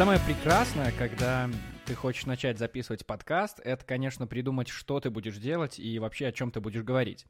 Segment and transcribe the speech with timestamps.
[0.00, 1.50] Самое прекрасное, когда
[1.84, 6.32] ты хочешь начать записывать подкаст, это, конечно, придумать, что ты будешь делать и вообще о
[6.32, 7.26] чем ты будешь говорить.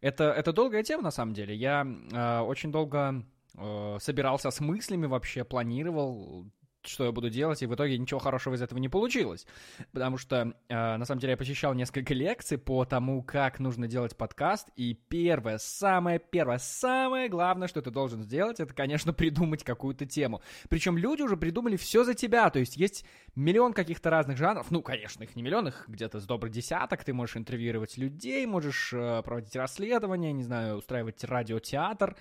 [0.00, 1.52] Это, это долгая тема, на самом деле.
[1.56, 3.24] Я э, очень долго
[3.58, 6.46] э, собирался с мыслями вообще, планировал,
[6.84, 9.46] что я буду делать, и в итоге ничего хорошего из этого не получилось.
[9.92, 14.16] Потому что, э, на самом деле, я посещал несколько лекций по тому, как нужно делать
[14.16, 20.06] подкаст, и первое, самое первое, самое главное, что ты должен сделать, это, конечно, придумать какую-то
[20.06, 20.42] тему.
[20.68, 24.82] Причем люди уже придумали все за тебя, то есть есть миллион каких-то разных жанров, ну,
[24.82, 29.22] конечно, их не миллион, их где-то с добрый десяток, ты можешь интервьюировать людей, можешь э,
[29.22, 32.16] проводить расследования, не знаю, устраивать радиотеатр,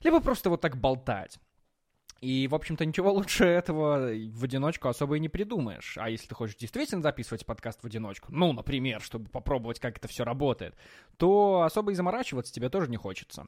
[0.00, 1.38] либо просто вот так болтать.
[2.20, 5.98] И, в общем-то, ничего лучше этого в одиночку особо и не придумаешь.
[5.98, 10.08] А если ты хочешь действительно записывать подкаст в одиночку, ну, например, чтобы попробовать, как это
[10.08, 10.74] все работает,
[11.16, 13.46] то особо и заморачиваться тебе тоже не хочется.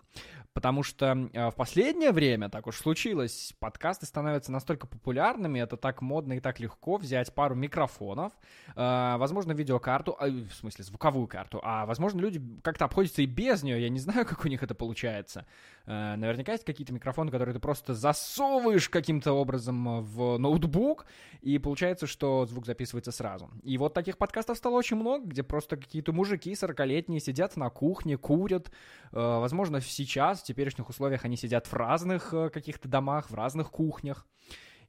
[0.53, 6.03] Потому что э, в последнее время, так уж случилось, подкасты становятся настолько популярными, это так
[6.03, 8.33] модно и так легко взять пару микрофонов,
[8.75, 13.62] э, возможно, видеокарту, э, в смысле, звуковую карту, а, возможно, люди как-то обходятся и без
[13.62, 15.47] нее, я не знаю, как у них это получается.
[15.86, 21.06] Наверняка есть какие-то микрофоны, которые ты просто засовываешь засовываешь каким-то образом э, в ноутбук,
[21.42, 23.50] и получается, что звук записывается сразу.
[23.62, 28.16] И вот таких подкастов стало очень много, где просто какие-то мужики 40-летние сидят на кухне,
[28.16, 28.70] курят.
[29.12, 33.70] Э, возможно, сейчас, в теперешних условиях, они сидят в разных э, каких-то домах, в разных
[33.70, 34.27] кухнях.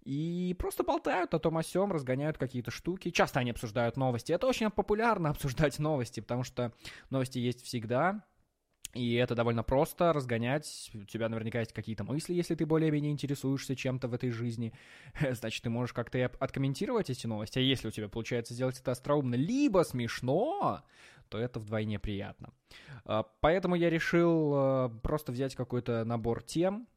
[0.04, 3.12] И просто болтают о том о сём, разгоняют какие-то штуки.
[3.12, 4.32] Часто они обсуждают новости.
[4.32, 6.72] Это очень популярно обсуждать новости, потому что
[7.10, 8.24] новости есть всегда.
[8.94, 10.90] И это довольно просто разгонять.
[10.94, 14.74] У тебя наверняка есть какие-то мысли, если ты более-менее интересуешься чем-то в этой жизни.
[15.32, 17.60] Значит, ты можешь как-то откомментировать эти новости.
[17.60, 20.84] А если у тебя получается сделать это остроумно, либо смешно,
[21.30, 22.54] то это вдвойне приятно.
[23.06, 26.88] А, поэтому я решил а, просто взять какой-то набор тем,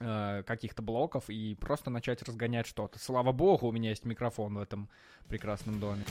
[0.00, 2.98] а, каких-то блоков и просто начать разгонять что-то.
[2.98, 4.90] Слава богу, у меня есть микрофон в этом
[5.28, 6.04] прекрасном доме.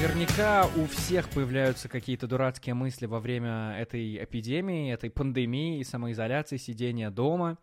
[0.00, 7.10] Наверняка у всех появляются какие-то дурацкие мысли во время этой эпидемии, этой пандемии, самоизоляции, сидения
[7.10, 7.58] дома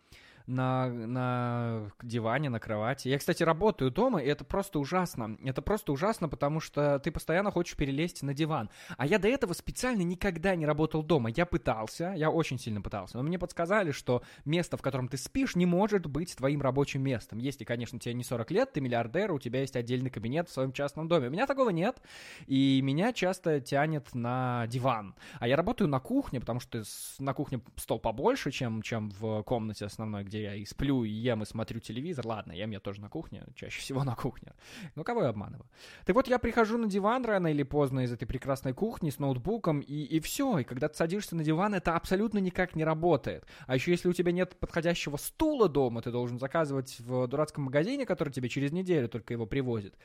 [0.48, 3.08] на, на диване, на кровати.
[3.08, 5.38] Я, кстати, работаю дома, и это просто ужасно.
[5.44, 8.70] Это просто ужасно, потому что ты постоянно хочешь перелезть на диван.
[8.98, 11.30] А я до этого специально никогда не работал дома.
[11.30, 15.56] Я пытался, я очень сильно пытался, но мне подсказали, что место, в котором ты спишь,
[15.56, 17.40] не может быть твоим рабочим местом.
[17.40, 20.72] Если, конечно, тебе не 40 лет, ты миллиардер, у тебя есть отдельный кабинет в своем
[20.72, 21.28] частном доме.
[21.28, 22.02] У меня такого нет,
[22.48, 25.16] и меня часто тянет на диван.
[25.40, 26.84] А я работаю на кухне, потому что
[27.20, 31.10] на кухне стол побольше, чем, чем в комнате основной, где где я и сплю, и
[31.10, 32.28] ем, и смотрю телевизор.
[32.28, 34.54] Ладно, ем я тоже на кухне, чаще всего на кухне.
[34.96, 35.66] Ну, кого я обманываю?
[36.06, 39.80] Так вот, я прихожу на диван рано или поздно из этой прекрасной кухни с ноутбуком,
[39.80, 40.60] и, и все.
[40.60, 43.46] И когда ты садишься на диван, это абсолютно никак не работает.
[43.68, 48.06] А еще если у тебя нет подходящего стула дома, ты должен заказывать в дурацком магазине,
[48.06, 49.96] который тебе через неделю только его привозит.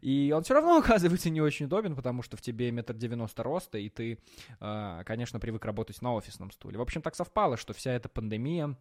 [0.00, 3.78] И он все равно оказывается не очень удобен, потому что в тебе метр девяносто роста,
[3.78, 4.18] и ты,
[4.60, 6.78] а, конечно, привык работать на офисном стуле.
[6.78, 8.76] В общем, так совпало, что вся эта пандемия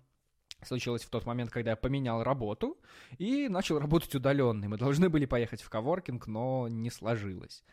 [0.64, 2.78] случилось в тот момент, когда я поменял работу
[3.18, 4.68] и начал работать удаленно.
[4.70, 7.64] Мы должны были поехать в коворкинг, но не сложилось.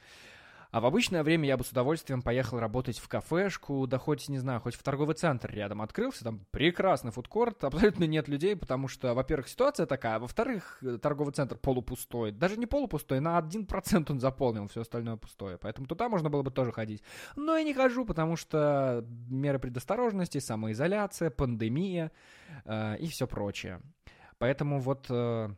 [0.79, 4.39] А в обычное время я бы с удовольствием поехал работать в кафешку, да хоть, не
[4.39, 9.13] знаю, хоть в торговый центр рядом открылся, там прекрасный фудкорт, абсолютно нет людей, потому что,
[9.13, 12.31] во-первых, ситуация такая, а во-вторых, торговый центр полупустой.
[12.31, 15.59] Даже не полупустой, на 1% он заполнен, все остальное пустое.
[15.59, 17.03] Поэтому туда можно было бы тоже ходить.
[17.35, 22.13] Но я не хожу, потому что меры предосторожности, самоизоляция, пандемия
[22.65, 23.81] э, и все прочее.
[24.39, 25.49] Поэтому вот э,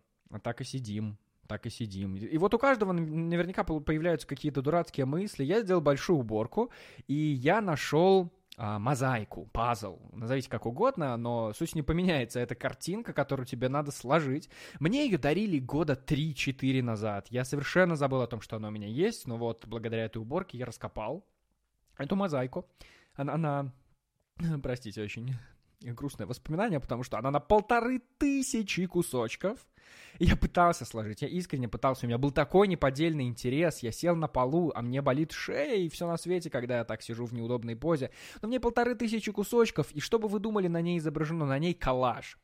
[0.42, 1.19] так и сидим
[1.50, 2.15] так и сидим.
[2.15, 5.43] И вот у каждого наверняка появляются какие-то дурацкие мысли.
[5.43, 6.71] Я сделал большую уборку,
[7.09, 12.39] и я нашел а, мозаику, пазл, назовите как угодно, но суть не поменяется.
[12.39, 14.48] Это картинка, которую тебе надо сложить.
[14.78, 17.27] Мне ее дарили года 3-4 назад.
[17.30, 20.57] Я совершенно забыл о том, что она у меня есть, но вот благодаря этой уборке
[20.57, 21.27] я раскопал
[21.98, 22.65] эту мозаику.
[23.15, 23.72] Она, она
[24.63, 25.34] простите, очень
[25.80, 29.66] грустное воспоминание, потому что она на полторы тысячи кусочков.
[30.19, 32.07] Я пытался сложить, я искренне пытался.
[32.07, 33.78] У меня был такой неподдельный интерес.
[33.78, 37.03] Я сел на полу, а мне болит шея и все на свете, когда я так
[37.03, 38.10] сижу в неудобной позе.
[38.42, 41.47] Но мне полторы тысячи кусочков, и что бы вы думали, на ней изображено?
[41.47, 42.39] На ней коллаж.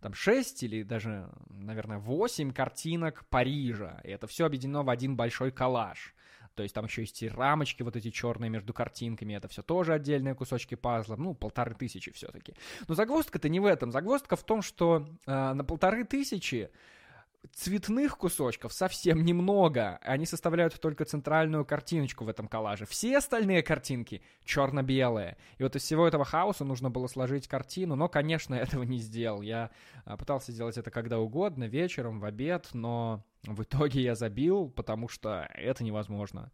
[0.00, 4.00] Там шесть или даже, наверное, восемь картинок Парижа.
[4.02, 6.14] И это все объединено в один большой коллаж.
[6.54, 9.94] То есть там еще есть и рамочки вот эти черные между картинками, это все тоже
[9.94, 12.54] отдельные кусочки пазла, ну, полторы тысячи все-таки.
[12.88, 16.70] Но загвоздка-то не в этом, загвоздка в том, что э, на полторы тысячи
[17.54, 19.98] цветных кусочков совсем немного.
[20.02, 22.86] Они составляют только центральную картиночку в этом коллаже.
[22.86, 25.36] Все остальные картинки черно-белые.
[25.58, 29.42] И вот из всего этого хаоса нужно было сложить картину, но, конечно, этого не сделал.
[29.42, 29.70] Я
[30.04, 35.08] а, пытался сделать это когда угодно, вечером, в обед, но в итоге я забил, потому
[35.08, 36.52] что это невозможно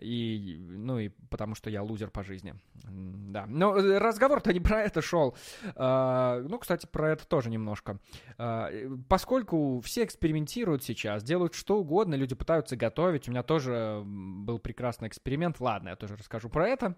[0.00, 2.54] и, ну, и потому что я лузер по жизни.
[2.74, 3.46] Да.
[3.48, 5.36] Но э, разговор-то не про это шел.
[5.74, 7.98] А, ну, кстати, про это тоже немножко.
[8.38, 8.70] А,
[9.08, 13.28] поскольку все экспериментируют сейчас, делают что угодно, люди пытаются готовить.
[13.28, 15.60] У меня тоже был прекрасный эксперимент.
[15.60, 16.96] Ладно, я тоже расскажу про это.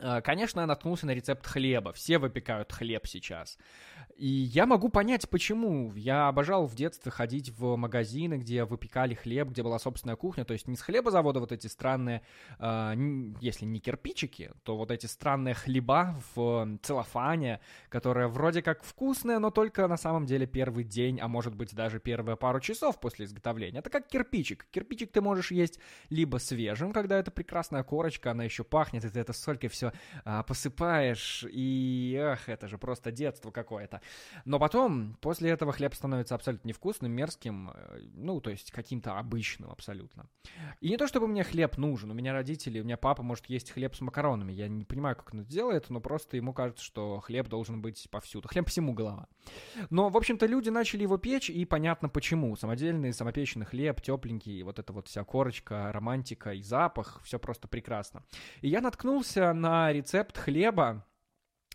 [0.00, 1.92] А, конечно, я наткнулся на рецепт хлеба.
[1.92, 3.58] Все выпекают хлеб сейчас.
[4.16, 5.92] И я могу понять, почему.
[5.94, 10.44] Я обожал в детстве ходить в магазины, где выпекали хлеб, где была собственная кухня.
[10.44, 12.22] То есть не с хлебозавода вот эти странные,
[12.58, 12.94] э,
[13.40, 19.50] если не кирпичики, то вот эти странные хлеба в целлофане, которые вроде как вкусные, но
[19.50, 23.80] только на самом деле первый день, а может быть даже первые пару часов после изготовления.
[23.80, 24.66] Это как кирпичик.
[24.70, 29.20] Кирпичик ты можешь есть либо свежим, когда это прекрасная корочка, она еще пахнет, и ты
[29.20, 29.83] это солькой все
[30.24, 34.00] э, посыпаешь, и эх, это же просто детство какое-то.
[34.44, 39.70] Но потом, после этого хлеб становится абсолютно невкусным, мерзким, э, ну, то есть каким-то обычным
[39.70, 40.28] абсолютно.
[40.80, 43.70] И не то, чтобы мне хлеб нужен, у меня родители, у меня папа может есть
[43.70, 47.20] хлеб с макаронами, я не понимаю, как он это делает, но просто ему кажется, что
[47.20, 48.48] хлеб должен быть повсюду.
[48.48, 49.28] Хлеб всему голова.
[49.90, 52.56] Но, в общем-то, люди начали его печь, и понятно почему.
[52.56, 58.22] Самодельный, самопеченный хлеб, тепленький, вот эта вот вся корочка, романтика и запах, все просто прекрасно.
[58.60, 61.04] И я наткнулся на рецепт хлеба,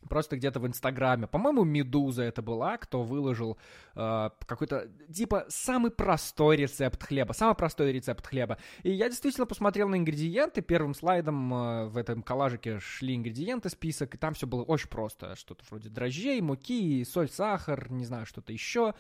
[0.08, 1.28] Просто где-то в Инстаграме.
[1.28, 3.58] По-моему, Медуза это была, кто выложил
[3.96, 7.34] э, какой-то, типа, самый простой рецепт хлеба.
[7.34, 8.58] Самый простой рецепт хлеба.
[8.84, 10.62] И я действительно посмотрел на ингредиенты.
[10.62, 15.36] Первым слайдом э, в этом коллажике шли ингредиенты, список, и там все было очень просто.
[15.36, 18.94] Что-то вроде дрожжей, муки, соль, сахар, не знаю, что-то еще.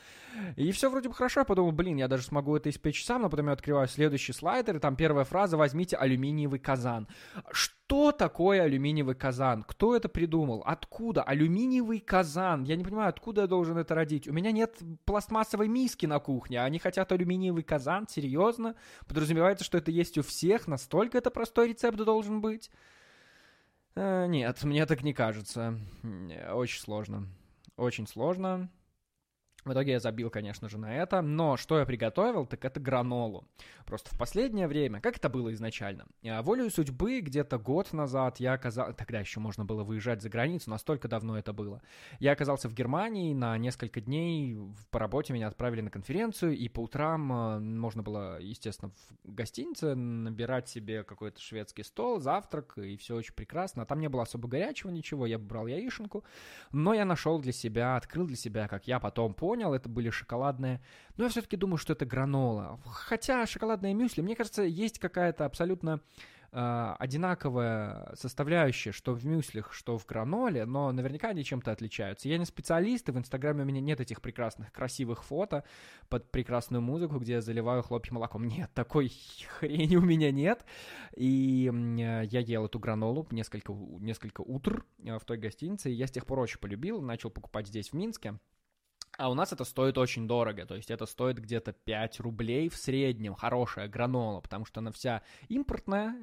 [0.57, 1.41] И все вроде бы хорошо.
[1.41, 4.77] Я подумал, блин, я даже смогу это испечь сам, но потом я открываю следующий слайдер,
[4.77, 7.07] и там первая фраза «возьмите алюминиевый казан».
[7.51, 7.78] Что
[8.11, 9.63] такое алюминиевый казан?
[9.63, 10.61] Кто это придумал?
[10.65, 11.23] Откуда?
[11.23, 12.63] Алюминиевый казан.
[12.63, 14.27] Я не понимаю, откуда я должен это родить.
[14.27, 18.07] У меня нет пластмассовой миски на кухне, а они хотят алюминиевый казан.
[18.07, 18.75] Серьезно?
[19.07, 20.67] Подразумевается, что это есть у всех?
[20.67, 22.69] Настолько это простой рецепт должен быть?
[23.95, 25.79] Э, нет, мне так не кажется.
[26.51, 27.27] Очень сложно.
[27.75, 28.69] Очень сложно.
[29.65, 31.21] В итоге я забил, конечно же, на это.
[31.21, 33.47] Но что я приготовил, так это гранолу.
[33.85, 38.53] Просто в последнее время, как это было изначально, а, волею судьбы где-то год назад я
[38.53, 38.93] оказался...
[38.93, 41.81] Тогда еще можно было выезжать за границу, настолько давно это было.
[42.19, 44.57] Я оказался в Германии на несколько дней.
[44.91, 48.91] По работе меня отправили на конференцию, и по утрам а, можно было, естественно,
[49.23, 53.83] в гостинице набирать себе какой-то шведский стол, завтрак, и все очень прекрасно.
[53.83, 56.23] А там не было особо горячего ничего, я брал яишенку.
[56.71, 60.11] Но я нашел для себя, открыл для себя, как я потом понял, понял, это были
[60.11, 60.79] шоколадные.
[61.17, 62.79] Но я все-таки думаю, что это гранола.
[62.85, 66.01] Хотя шоколадные мюсли, мне кажется, есть какая-то абсолютно
[66.51, 72.29] э, одинаковая составляющая, что в мюслях, что в граноле, но наверняка они чем-то отличаются.
[72.29, 75.63] Я не специалист, и в Инстаграме у меня нет этих прекрасных, красивых фото
[76.09, 78.43] под прекрасную музыку, где я заливаю хлопья молоком.
[78.45, 79.11] Нет, такой
[79.57, 80.63] хрени у меня нет.
[81.15, 86.11] И я ел эту гранолу несколько, несколько утр э, в той гостинице, и я с
[86.11, 88.35] тех пор очень полюбил, начал покупать здесь, в Минске.
[89.19, 92.77] А у нас это стоит очень дорого, то есть это стоит где-то 5 рублей в
[92.77, 96.15] среднем, хорошая гранола, потому что она вся импортная,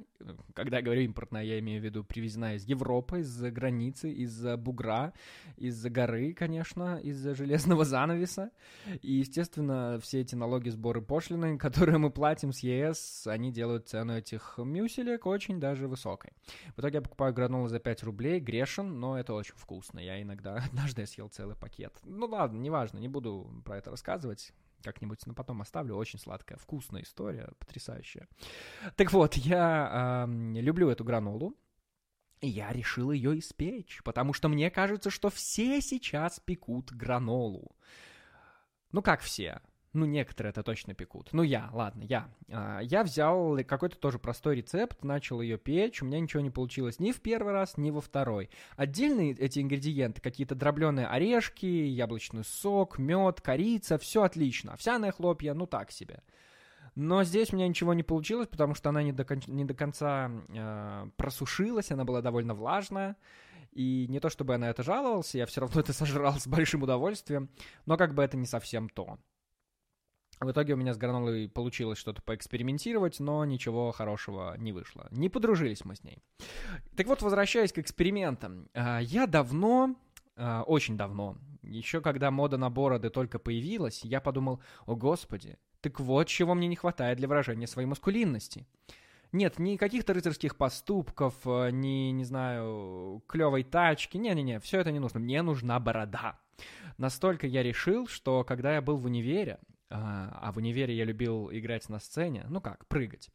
[0.55, 5.13] когда я говорю импортная, я имею в виду привезена из Европы, из-за границы, из-за бугра,
[5.59, 8.51] из-за горы, конечно, из-за железного занавеса,
[9.03, 14.17] и, естественно, все эти налоги, сборы, пошлины, которые мы платим с ЕС, они делают цену
[14.17, 16.33] этих мюселек очень даже высокой.
[16.77, 20.55] В итоге я покупаю гранолу за 5 рублей, грешен, но это очень вкусно, я иногда,
[20.67, 21.93] однажды я съел целый пакет.
[22.03, 24.53] Ну ладно, неважно, важно, не буду про это рассказывать
[24.83, 25.97] как-нибудь, но потом оставлю.
[25.97, 28.29] Очень сладкая, вкусная история, потрясающая.
[28.95, 31.55] Так вот, я э, люблю эту гранолу.
[32.43, 37.75] И я решил ее испечь, потому что мне кажется, что все сейчас пекут гранолу.
[38.93, 39.63] Ну как все?
[39.97, 41.31] Ну, некоторые это точно пекут.
[41.33, 42.29] Ну, я, ладно, я.
[42.51, 47.01] А, я взял какой-то тоже простой рецепт, начал ее печь, у меня ничего не получилось
[47.01, 48.51] ни в первый раз, ни во второй.
[48.77, 54.75] Отдельные эти ингредиенты, какие-то дробленые орешки, яблочный сок, мед, корица, все отлично.
[54.75, 56.23] Овсяные хлопья, ну так себе.
[56.95, 59.73] Но здесь у меня ничего не получилось, потому что она не до, кон- не до
[59.73, 63.17] конца э, просушилась, она была довольно влажная.
[63.73, 66.83] И не то чтобы я на это жаловался, я все равно это сожрал с большим
[66.83, 67.49] удовольствием,
[67.87, 69.19] но как бы это не совсем то.
[70.41, 75.09] В итоге у меня с гранолой получилось что-то поэкспериментировать, но ничего хорошего не вышло.
[75.11, 76.23] Не подружились мы с ней.
[76.95, 78.69] Так вот, возвращаясь к экспериментам.
[78.75, 79.97] А, я давно,
[80.37, 86.01] а, очень давно, Еще когда мода на бороды только появилась, я подумал, о господи, так
[86.01, 88.67] вот чего мне не хватает для выражения своей маскулинности.
[89.33, 94.17] Нет, ни каких-то рыцарских поступков, э, ни, не знаю, клевой тачки.
[94.17, 95.21] Не-не-не, все это не нужно.
[95.21, 96.39] Мне нужна борода.
[96.99, 99.59] Настолько я решил, что когда я был в универе,
[99.91, 103.31] а, а в универе я любил играть на сцене, ну как, прыгать,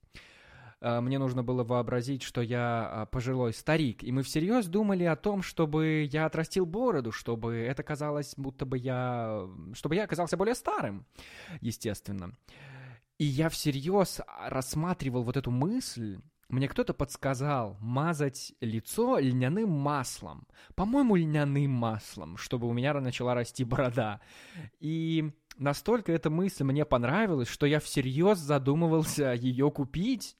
[0.81, 5.15] а, мне нужно было вообразить, что я а, пожилой старик, и мы всерьез думали о
[5.15, 9.47] том, чтобы я отрастил бороду, чтобы это казалось, будто бы я...
[9.73, 11.05] чтобы я оказался более старым,
[11.61, 12.35] естественно.
[13.19, 16.19] И я всерьез рассматривал вот эту мысль,
[16.51, 20.45] мне кто-то подсказал мазать лицо льняным маслом.
[20.75, 24.19] По-моему, льняным маслом, чтобы у меня начала расти борода.
[24.81, 25.31] И
[25.61, 30.35] настолько эта мысль мне понравилась, что я всерьез задумывался ее купить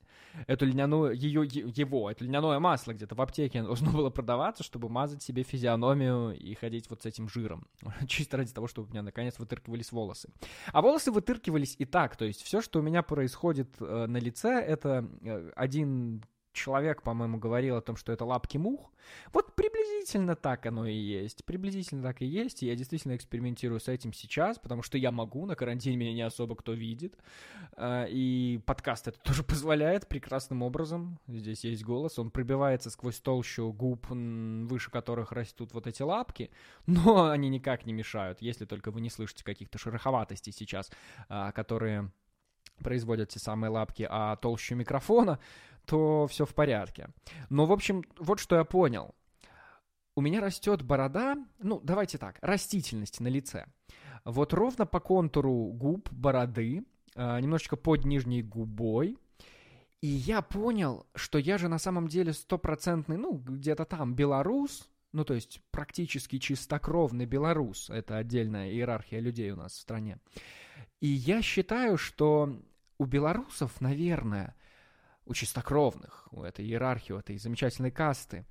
[0.48, 5.22] эту льняную, ее, его, это льняное масло где-то в аптеке должно было продаваться, чтобы мазать
[5.22, 7.68] себе физиономию и ходить вот с этим жиром.
[8.08, 10.30] Чисто ради того, чтобы у меня наконец вытыркивались волосы.
[10.72, 14.60] А волосы вытыркивались и так, то есть все, что у меня происходит э, на лице,
[14.62, 18.92] это э, один человек, по-моему, говорил о том, что это лапки мух.
[19.34, 21.44] Вот приблизительно так оно и есть.
[21.46, 22.64] Приблизительно так и есть.
[22.64, 26.22] И я действительно экспериментирую с этим сейчас, потому что я могу, на карантине меня не
[26.22, 27.18] особо кто видит.
[27.74, 31.20] А, и подкаст это тоже позволяет прекрасным образом.
[31.28, 36.52] Здесь есть голос, он пробивается сквозь толщу губ, выше которых растут вот эти лапки,
[36.86, 40.92] но они никак не мешают, если только вы не слышите каких-то шероховатостей сейчас,
[41.30, 42.12] а, которые
[42.82, 45.40] производят те самые лапки, а толщу микрофона,
[45.86, 47.10] то все в порядке.
[47.50, 49.16] Но, в общем, вот что я понял.
[50.16, 53.66] У меня растет борода, ну, давайте так, растительность на лице.
[54.26, 56.84] Вот ровно по контуру губ, бороды,
[57.16, 59.18] э, немножечко под нижней губой.
[60.02, 65.26] И я понял, что я же на самом деле стопроцентный, ну, где-то там белорус, ну,
[65.26, 67.90] то есть практически чистокровный белорус.
[67.90, 70.20] Это отдельная иерархия людей у нас в стране.
[71.02, 72.56] И я считаю, что
[72.98, 74.56] у белорусов, наверное,
[75.32, 78.46] у чистокровных, у этой иерархии, у этой замечательной касты,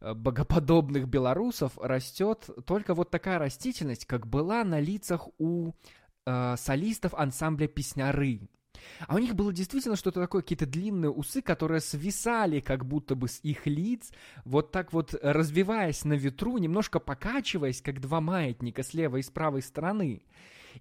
[0.00, 5.72] э, богоподобных белорусов растет только вот такая растительность, как была на лицах у
[6.26, 8.48] э, солистов ансамбля «Песняры».
[9.06, 13.28] А у них было действительно что-то такое, какие-то длинные усы, которые свисали как будто бы
[13.28, 14.10] с их лиц,
[14.44, 19.30] вот так вот развиваясь на ветру, немножко покачиваясь, как два маятника с левой и с
[19.30, 20.22] правой стороны.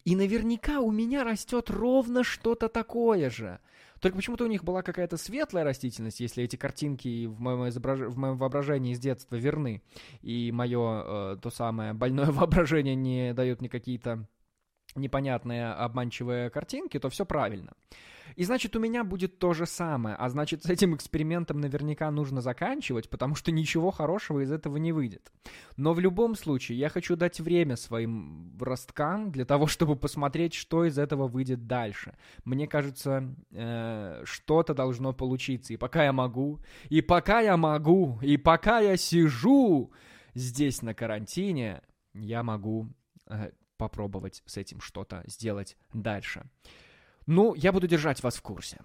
[0.03, 3.59] И наверняка у меня растет ровно что-то такое же–
[4.05, 8.01] только почему-то у них была какая-то светлая растительность, если эти картинки в моем, изображ...
[8.01, 9.81] в моем воображении с детства верны,
[10.21, 14.27] и мое э, то самое больное воображение не дает мне какие-то
[14.95, 17.73] непонятные обманчивые картинки, то все правильно.
[18.35, 20.15] И значит, у меня будет то же самое.
[20.15, 24.91] А значит, с этим экспериментом наверняка нужно заканчивать, потому что ничего хорошего из этого не
[24.91, 25.31] выйдет.
[25.77, 30.85] Но в любом случае, я хочу дать время своим росткам для того, чтобы посмотреть, что
[30.85, 32.17] из этого выйдет дальше.
[32.43, 35.73] Мне кажется, э, что-то должно получиться.
[35.73, 36.59] И пока я могу,
[36.89, 39.91] и пока я могу, и пока я сижу
[40.33, 41.81] здесь на карантине,
[42.13, 42.89] я могу
[43.27, 46.43] э, попробовать с этим что-то сделать дальше.
[47.25, 48.79] Ну, я буду держать вас в курсе.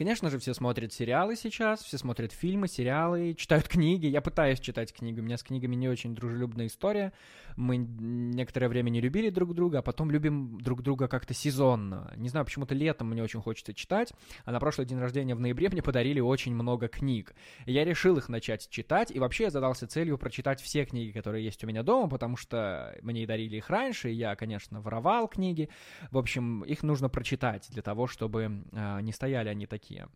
[0.00, 4.06] Конечно же, все смотрят сериалы сейчас, все смотрят фильмы, сериалы, читают книги.
[4.06, 7.12] Я пытаюсь читать книги, у меня с книгами не очень дружелюбная история.
[7.56, 12.14] Мы некоторое время не любили друг друга, а потом любим друг друга как-то сезонно.
[12.16, 14.14] Не знаю, почему-то летом мне очень хочется читать,
[14.46, 17.34] а на прошлый день рождения в ноябре мне подарили очень много книг.
[17.66, 21.62] я решил их начать читать, и вообще я задался целью прочитать все книги, которые есть
[21.62, 25.68] у меня дома, потому что мне дарили их раньше, и я, конечно, воровал книги.
[26.10, 30.08] В общем, их нужно прочитать для того, чтобы э, не стояли они такие такие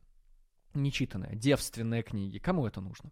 [0.75, 2.39] нечитанные, девственные книги.
[2.39, 3.11] Кому это нужно?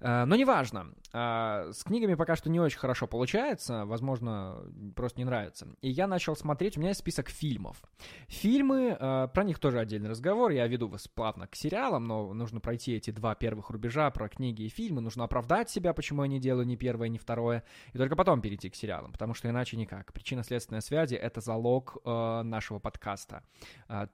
[0.00, 0.92] Э, но неважно.
[1.12, 4.64] Э, с книгами пока что не очень хорошо получается, возможно,
[4.96, 5.68] просто не нравится.
[5.82, 7.82] И я начал смотреть, у меня есть список фильмов.
[8.28, 12.60] Фильмы, э, про них тоже отдельный разговор, я веду вас плавно к сериалам, но нужно
[12.60, 16.40] пройти эти два первых рубежа про книги и фильмы, нужно оправдать себя, почему я не
[16.40, 20.12] делаю ни первое, ни второе, и только потом перейти к сериалам, потому что иначе никак.
[20.12, 23.42] Причинно-следственная связи— это залог нашего подкаста.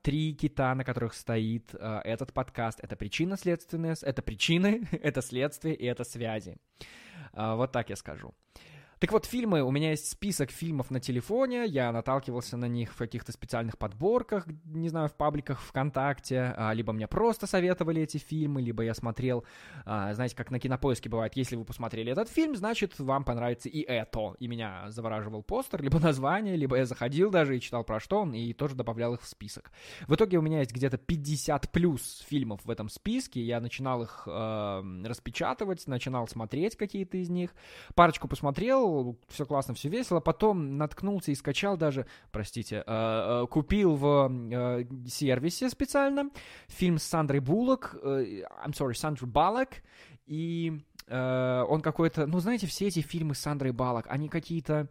[0.02, 6.04] Три кита, на которых стоит этот подкаст, это причинно-следственная, это причины, это следствие, и это
[6.04, 6.56] связи.
[7.32, 8.34] А, вот так я скажу.
[9.06, 12.96] Так вот, фильмы, у меня есть список фильмов на телефоне, я наталкивался на них в
[12.96, 18.62] каких-то специальных подборках, не знаю, в пабликах ВКонтакте, а, либо мне просто советовали эти фильмы,
[18.62, 19.44] либо я смотрел,
[19.84, 23.80] а, знаете, как на Кинопоиске бывает, если вы посмотрели этот фильм, значит, вам понравится и
[23.82, 24.34] это.
[24.40, 28.34] И меня завораживал постер, либо название, либо я заходил даже и читал про что он,
[28.34, 29.70] и тоже добавлял их в список.
[30.08, 34.24] В итоге у меня есть где-то 50 плюс фильмов в этом списке, я начинал их
[34.26, 37.54] э, распечатывать, начинал смотреть какие-то из них,
[37.94, 38.95] парочку посмотрел,
[39.28, 44.84] все классно, все весело, потом наткнулся и скачал даже, простите, э, э, купил в э,
[45.08, 46.30] сервисе специально
[46.68, 49.82] фильм с Сандрой Буллок, I'm sorry, Сандрой Баллок,
[50.26, 54.88] и он какой-то, ну знаете, все эти фильмы с Сандрой Баллок, они какие-то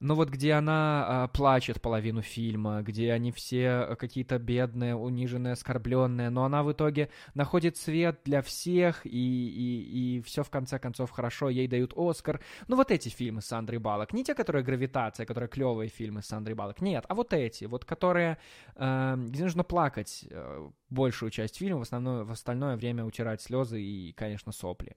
[0.00, 6.30] но вот где она а, плачет половину фильма, где они все какие-то бедные, униженные, оскорбленные,
[6.30, 11.10] но она в итоге находит свет для всех, и, и, и все в конце концов
[11.10, 12.40] хорошо, ей дают Оскар.
[12.68, 16.26] Ну вот эти фильмы с Сандрой Балок, не те, которые «Гравитация», которые клевые фильмы с
[16.26, 18.38] Сандрой Балок, нет, а вот эти, вот которые,
[18.76, 23.80] э, где нужно плакать э, большую часть фильма, в, основное, в остальное время утирать слезы
[23.80, 24.96] и, конечно, сопли.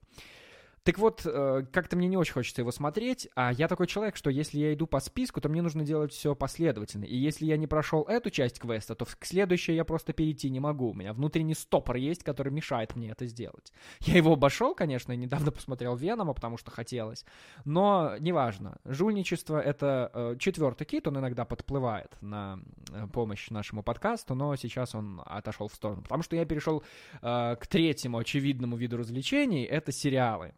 [0.88, 4.30] Так вот, э, как-то мне не очень хочется его смотреть, а я такой человек, что
[4.30, 7.04] если я иду по списку, то мне нужно делать все последовательно.
[7.04, 10.60] И если я не прошел эту часть квеста, то к следующей я просто перейти не
[10.60, 10.92] могу.
[10.92, 13.70] У меня внутренний стопор есть, который мешает мне это сделать.
[14.00, 17.26] Я его обошел, конечно, и недавно посмотрел Венома, потому что хотелось.
[17.66, 18.78] Но неважно.
[18.86, 22.60] Жульничество— это э, четвертый кит, он иногда подплывает на
[22.94, 26.00] э, помощь нашему подкасту, но сейчас он отошел в сторону.
[26.00, 26.82] Потому что я перешел
[27.20, 30.54] к третьему очевидному виду развлечений— это сериалы.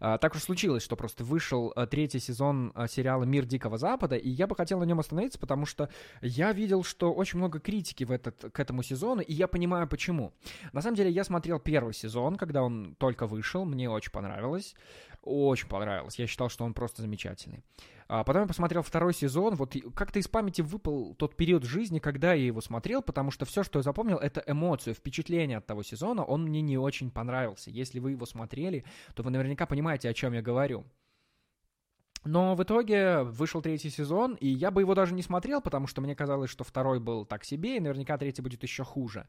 [0.00, 4.16] А, так уж случилось, что просто вышел а, третий сезон а, сериала «Мир Дикого Запада»,
[4.16, 5.88] и я бы хотел на нем остановиться, потому что
[6.22, 10.32] я видел, что очень много критики в этот, к этому сезону, и я понимаю, почему.
[10.72, 14.74] На самом деле, я смотрел первый сезон, когда он только вышел, мне очень понравилось,
[15.22, 17.62] очень понравилось, я считал, что он просто замечательный.
[18.08, 22.34] А потом я посмотрел второй сезон, вот как-то из памяти выпал тот период жизни, когда
[22.34, 26.24] я его смотрел, потому что все, что я запомнил, это эмоцию, впечатление от того сезона,
[26.24, 27.70] он мне не очень понравился.
[27.70, 28.84] Если вы его смотрели,
[29.14, 30.84] то вы наверняка понимаете, о чем я говорю.
[32.24, 36.00] Но в итоге вышел третий сезон, и я бы его даже не смотрел, потому что
[36.00, 39.26] мне казалось, что второй был так себе, и наверняка третий будет еще хуже.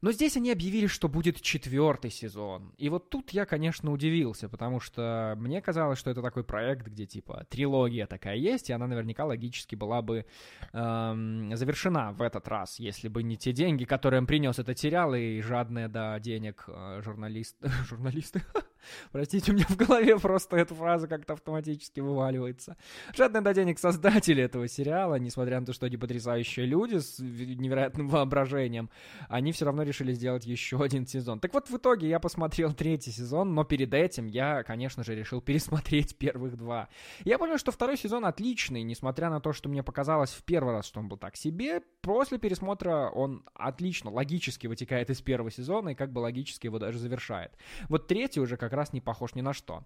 [0.00, 2.74] Но здесь они объявили, что будет четвертый сезон.
[2.76, 7.06] И вот тут я, конечно, удивился, потому что мне казалось, что это такой проект, где
[7.06, 10.26] типа трилогия такая есть, и она наверняка логически была бы
[10.72, 15.14] эм, завершена в этот раз, если бы не те деньги, которые им принес этот сериал,
[15.14, 17.56] и жадные до денег э, журналист...
[17.88, 18.42] журналисты.
[19.12, 22.76] Простите, у меня в голове просто эта фраза как-то автоматически вываливается.
[23.16, 28.08] Жадные до денег создатели этого сериала, несмотря на то, что они потрясающие люди с невероятным
[28.08, 28.90] воображением,
[29.28, 31.40] они все равно решили сделать еще один сезон.
[31.40, 35.40] Так вот, в итоге я посмотрел третий сезон, но перед этим я, конечно же, решил
[35.40, 36.88] пересмотреть первых два.
[37.24, 40.86] Я понял, что второй сезон отличный, несмотря на то, что мне показалось в первый раз,
[40.86, 41.82] что он был так себе.
[42.00, 46.98] После пересмотра он отлично, логически вытекает из первого сезона и как бы логически его даже
[46.98, 47.52] завершает.
[47.88, 49.84] Вот третий уже как раз не похож ни на что.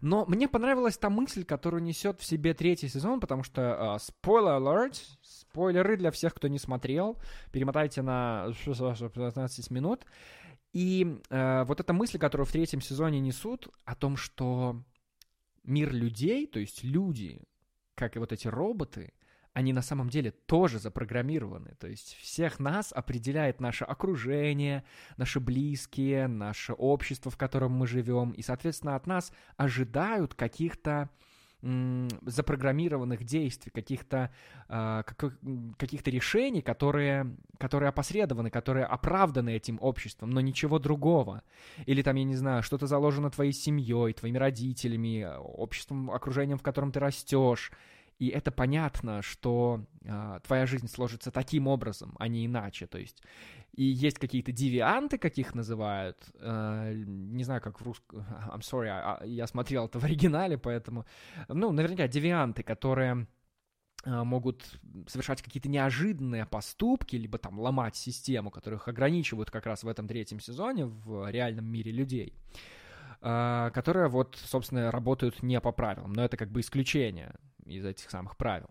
[0.00, 4.58] Но мне понравилась та мысль, которую несет в себе третий сезон, потому что, uh, spoiler
[4.58, 7.18] alert, спойлеры для всех, кто не смотрел,
[7.52, 8.48] перемотайте на
[9.40, 10.04] 15 минут.
[10.72, 14.82] И э, вот эта мысль, которую в третьем сезоне несут, о том, что
[15.64, 17.42] мир людей, то есть люди,
[17.94, 19.12] как и вот эти роботы,
[19.52, 21.74] они на самом деле тоже запрограммированы.
[21.80, 24.84] То есть всех нас определяет наше окружение,
[25.16, 28.30] наши близкие, наше общество, в котором мы живем.
[28.30, 31.10] И, соответственно, от нас ожидают каких-то
[31.62, 34.30] запрограммированных действий, каких-то
[34.68, 35.02] э,
[35.76, 41.42] каких-то решений, которые, которые опосредованы, которые оправданы этим обществом, но ничего другого.
[41.86, 46.92] Или там, я не знаю, что-то заложено твоей семьей, твоими родителями, обществом, окружением, в котором
[46.92, 47.70] ты растешь
[48.20, 52.86] и это понятно, что э, твоя жизнь сложится таким образом, а не иначе.
[52.86, 53.22] То есть,
[53.72, 56.30] и есть какие-то девианты, каких называют.
[56.34, 58.20] Э, не знаю, как в русском...
[58.52, 61.06] I'm sorry, а, я смотрел это в оригинале, поэтому...
[61.48, 63.26] Ну, наверняка девианты, которые
[64.04, 70.08] могут совершать какие-то неожиданные поступки, либо там ломать систему, которых ограничивают как раз в этом
[70.08, 72.32] третьем сезоне в реальном мире людей,
[73.20, 77.34] которые вот, собственно, работают не по правилам, но это как бы исключение
[77.66, 78.68] из этих самых правил.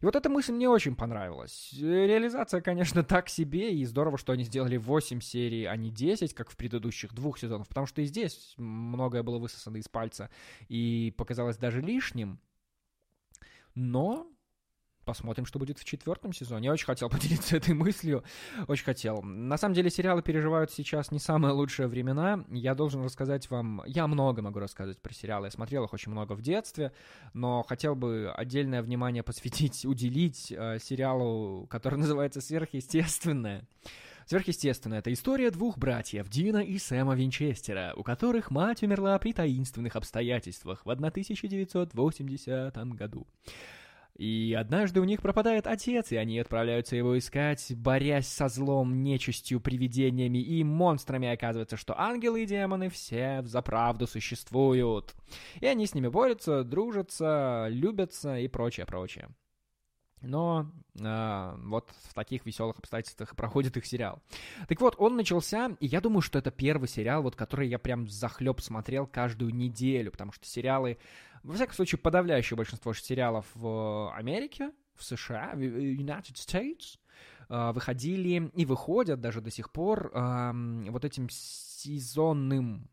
[0.00, 1.70] И вот эта мысль мне очень понравилась.
[1.72, 6.50] Реализация, конечно, так себе, и здорово, что они сделали 8 серий, а не 10, как
[6.50, 10.30] в предыдущих двух сезонах, потому что и здесь многое было высосано из пальца
[10.68, 12.38] и показалось даже лишним.
[13.74, 14.30] Но
[15.12, 16.66] посмотрим, что будет в четвертом сезоне.
[16.66, 18.24] Я очень хотел поделиться этой мыслью,
[18.66, 19.20] очень хотел.
[19.22, 22.42] На самом деле сериалы переживают сейчас не самые лучшие времена.
[22.48, 26.32] Я должен рассказать вам, я много могу рассказывать про сериалы, я смотрел их очень много
[26.32, 26.92] в детстве,
[27.34, 33.68] но хотел бы отдельное внимание посвятить, уделить э, сериалу, который называется «Сверхъестественное».
[34.26, 39.94] Сверхъестественное— это история двух братьев, Дина и Сэма Винчестера, у которых мать умерла при таинственных
[39.96, 43.26] обстоятельствах в 1980 году.
[44.16, 49.60] И однажды у них пропадает отец, и они отправляются его искать, борясь со злом, нечистью,
[49.60, 51.28] привидениями и монстрами.
[51.28, 55.14] Оказывается, что ангелы и демоны все за правду существуют.
[55.60, 59.28] И они с ними борются, дружатся, любятся и прочее, прочее.
[60.22, 64.22] Но э, вот в таких веселых обстоятельствах проходит их сериал.
[64.68, 68.08] Так вот, он начался, и я думаю, что это первый сериал, вот который я прям
[68.08, 70.98] захлеб смотрел каждую неделю, потому что сериалы
[71.42, 76.98] во всяком случае, подавляющее большинство сериалов в Америке, в США, в United States,
[77.48, 82.88] э, выходили и выходят даже до сих пор вот этим сезонным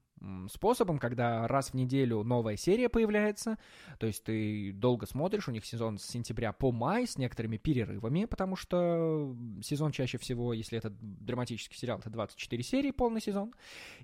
[0.52, 3.58] способом, когда раз в неделю новая серия появляется,
[4.00, 8.26] то есть ты долго смотришь, у них сезон с сентября по май с некоторыми перерывами,
[8.26, 13.54] потому что сезон чаще всего, если это драматический сериал, это 24 серии, полный сезон,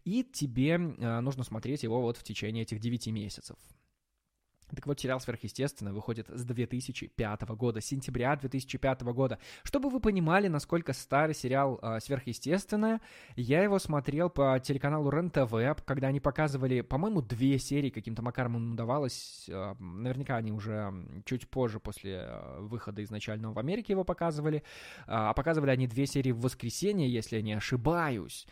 [0.04, 3.58] и тебе э, нужно смотреть его вот в течение этих 9 месяцев.
[4.73, 9.38] Так вот, сериал «Сверхъестественно» выходит с 2005 года, сентября 2005 года.
[9.63, 12.99] Чтобы вы понимали, насколько старый сериал э, «Сверхъестественное»,
[13.36, 18.73] я его смотрел по телеканалу РЕН-ТВ, когда они показывали, по-моему, две серии, каким-то макаром им
[18.73, 19.45] удавалось.
[19.49, 20.91] Э, наверняка они уже
[21.25, 24.63] чуть позже, после э, выхода изначального в Америке его показывали.
[25.06, 28.47] А показывали они две серии в воскресенье, если я не ошибаюсь.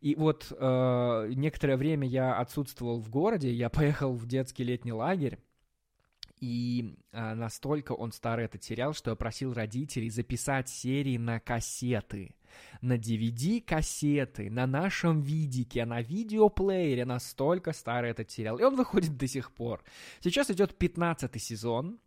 [0.00, 5.38] И вот э, некоторое время я отсутствовал в городе, я поехал в детский летний лагерь,
[6.44, 12.34] и а, настолько он старый этот сериал, что я просил родителей записать серии на кассеты.
[12.82, 17.06] На DVD-кассеты, на нашем видике, на видеоплеере.
[17.06, 18.58] Настолько старый этот сериал.
[18.58, 19.82] И он выходит до сих пор.
[20.20, 21.98] Сейчас идет 15 сезон.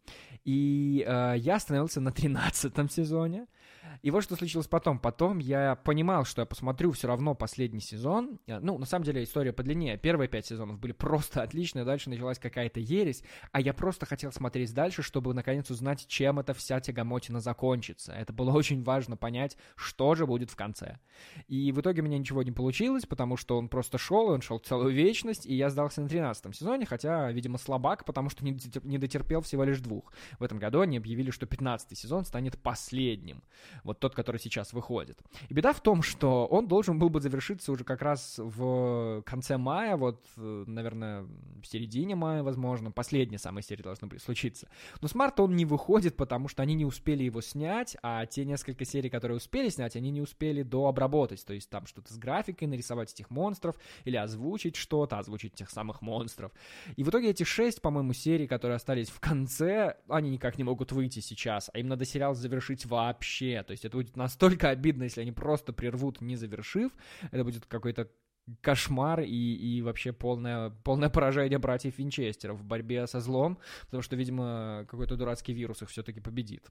[0.45, 3.47] И э, я остановился на 13 сезоне.
[4.01, 4.99] И вот что случилось потом.
[4.99, 8.39] Потом я понимал, что я посмотрю все равно последний сезон.
[8.47, 9.97] Э, ну, на самом деле, история подлиннее.
[9.97, 14.73] Первые пять сезонов были просто отличные, дальше началась какая-то ересь, а я просто хотел смотреть
[14.73, 18.13] дальше, чтобы наконец узнать, чем эта вся тягомотина закончится.
[18.13, 20.97] Это было очень важно понять, что же будет в конце.
[21.47, 24.59] И в итоге у меня ничего не получилось, потому что он просто шел, он шел
[24.59, 29.41] целую вечность, и я сдался на 13 сезоне, хотя, видимо, слабак, потому что не дотерпел
[29.41, 30.13] всего лишь двух.
[30.39, 33.43] В этом году они объявили, что 15 сезон станет последним
[33.87, 35.17] вот тот, который сейчас выходит.
[35.49, 39.57] И беда в том, что он должен был бы завершиться уже как раз в конце
[39.57, 44.67] мая, вот, наверное, в середине мая, возможно, последняя самая серия должна была случиться.
[45.01, 48.45] Но с марта он не выходит, потому что они не успели его снять, а те
[48.45, 52.67] несколько серий, которые успели снять, они не успели дообработать, то есть там что-то с графикой,
[52.67, 56.51] нарисовать этих монстров, или озвучить что-то, озвучить тех самых монстров.
[56.97, 60.91] И в итоге эти шесть, по-моему, серий, которые остались в конце, они никак не могут
[60.91, 65.21] выйти сейчас, а им надо сериал завершить вообще, то есть это будет настолько обидно, если
[65.21, 66.91] они просто прервут, не завершив.
[67.31, 68.09] Это будет какой-то
[68.61, 74.15] кошмар и, и вообще полное, полное поражение братьев Винчестеров в борьбе со злом, потому что,
[74.15, 76.69] видимо, какой-то дурацкий вирус их все-таки победит.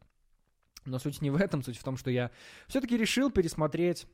[0.87, 2.31] Но суть не в этом, суть в том, что я
[2.67, 4.07] все-таки решил пересмотреть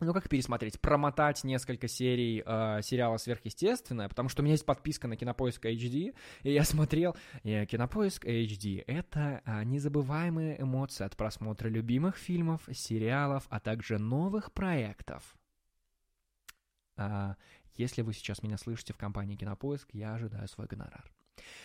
[0.00, 0.80] ну, как пересмотреть?
[0.80, 6.14] Промотать несколько серий э, сериала «Сверхъестественное», потому что у меня есть подписка на Кинопоиск HD,
[6.42, 7.16] и я смотрел...
[7.42, 14.52] И Кинопоиск HD— это э, незабываемые эмоции от просмотра любимых фильмов, сериалов, а также новых
[14.52, 15.36] проектов.
[16.96, 17.34] Э,
[17.76, 21.10] если вы сейчас меня слышите в компании Кинопоиск, я ожидаю свой гонорар.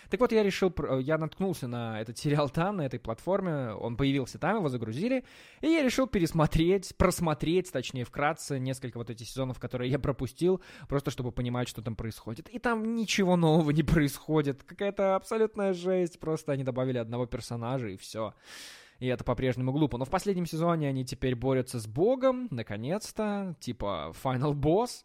[0.09, 4.37] Так вот, я решил, я наткнулся на этот сериал там, на этой платформе, он появился
[4.37, 5.23] там, его загрузили,
[5.61, 11.11] и я решил пересмотреть, просмотреть, точнее, вкратце, несколько вот этих сезонов, которые я пропустил, просто
[11.11, 12.49] чтобы понимать, что там происходит.
[12.49, 17.97] И там ничего нового не происходит, какая-то абсолютная жесть, просто они добавили одного персонажа, и
[17.97, 18.33] все
[19.01, 19.97] и это по-прежнему глупо.
[19.97, 25.03] Но в последнем сезоне они теперь борются с богом, наконец-то, типа Final Boss.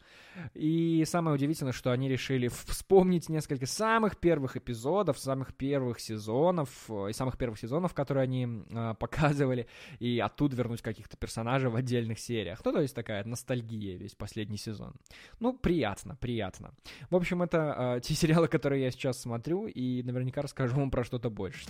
[0.53, 6.69] И самое удивительное, что они решили вспомнить несколько самых первых эпизодов, самых первых сезонов,
[7.09, 9.67] и самых первых сезонов, которые они э, показывали,
[9.99, 12.61] и оттуда вернуть каких-то персонажей в отдельных сериях.
[12.67, 14.93] Ну, то есть такая ностальгия весь последний сезон.
[15.41, 16.75] Ну, приятно, приятно.
[17.09, 21.03] В общем, это э, те сериалы, которые я сейчас смотрю, и наверняка расскажу вам про
[21.03, 21.67] что-то больше.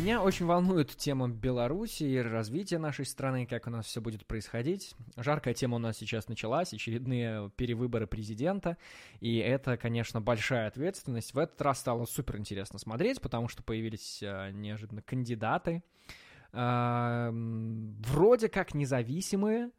[0.00, 4.94] Меня очень волнует тема Беларуси и развития нашей страны, как у нас все будет происходить.
[5.18, 8.78] Жаркая тема у нас сейчас началась, очередные перевыборы президента,
[9.20, 11.34] и это, конечно, большая ответственность.
[11.34, 15.82] В этот раз стало супер интересно смотреть, потому что появились а, неожиданно кандидаты,
[16.54, 19.70] а, вроде как независимые,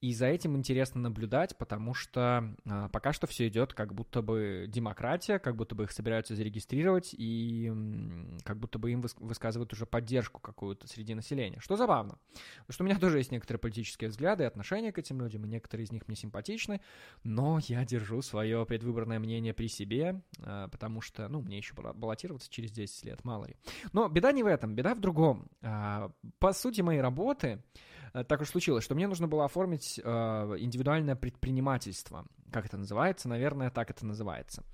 [0.00, 4.66] и за этим интересно наблюдать, потому что э, пока что все идет как будто бы
[4.68, 9.72] демократия, как будто бы их собираются зарегистрировать, и э, как будто бы им выс- высказывают
[9.72, 11.58] уже поддержку какую-то среди населения.
[11.58, 12.18] Что забавно.
[12.58, 15.48] Потому что у меня тоже есть некоторые политические взгляды и отношения к этим людям, и
[15.48, 16.80] некоторые из них мне симпатичны,
[17.24, 22.48] но я держу свое предвыборное мнение при себе, э, потому что, ну, мне еще баллотироваться
[22.50, 23.56] через 10 лет, мало ли.
[23.92, 25.48] Но беда не в этом, беда в другом.
[25.60, 26.08] Э,
[26.38, 27.64] по сути моей работы
[28.12, 30.10] так уж случилось, что мне нужно было оформить э,
[30.58, 32.26] индивидуальное предпринимательство.
[32.52, 33.28] Как это называется?
[33.28, 34.64] Наверное, так это называется.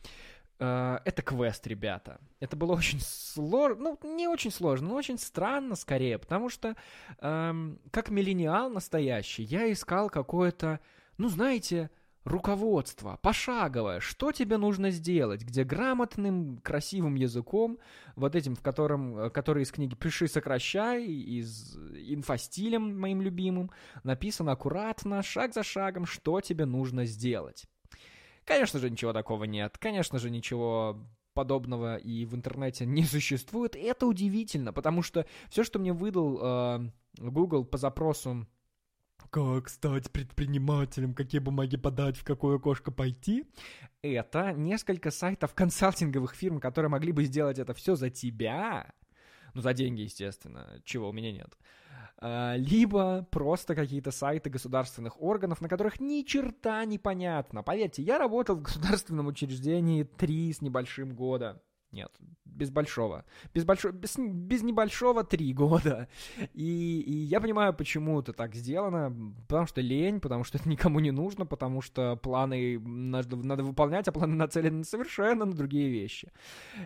[0.59, 2.21] Э, это квест, ребята.
[2.41, 6.77] Это было очень сложно, ну, не очень сложно, но очень странно скорее, потому что
[7.19, 10.81] э, как миллениал настоящий я искал какое-то,
[11.19, 11.91] ну, знаете,
[12.25, 17.79] руководство, пошаговое, что тебе нужно сделать, где грамотным, красивым языком,
[18.17, 23.71] вот этим, в котором, э, который из книги «Пиши, сокращай», из инфостилем моим любимым,
[24.03, 27.65] написано аккуратно, шаг за шагом, что тебе нужно сделать.
[28.45, 33.81] Конечно же, ничего такого нет, конечно же, ничего подобного и в интернете не существует, и
[33.81, 38.47] это удивительно, потому что все, что мне выдал э, Google по запросу
[39.35, 43.45] как стать предпринимателем, какие бумаги подать, в какое окошко пойти,
[44.01, 48.93] это несколько сайтов консалтинговых фирм, которые могли бы сделать это все за тебя,
[49.53, 51.59] ну, за деньги, естественно, чего у меня нет,
[52.19, 57.65] а, либо просто какие-то сайты государственных органов, на которых ни черта не понятно.
[57.65, 61.61] Поверьте, я работал в государственном учреждении три с небольшим года.
[61.95, 62.11] Нет,
[62.45, 63.25] без большого.
[63.55, 66.09] Без, большого, без, без небольшого три года.
[66.55, 69.15] И, и я понимаю, почему это так сделано.
[69.47, 74.09] Потому что лень, потому что это никому не нужно, потому что планы надо, надо выполнять,
[74.09, 76.33] а планы нацелены совершенно на другие вещи.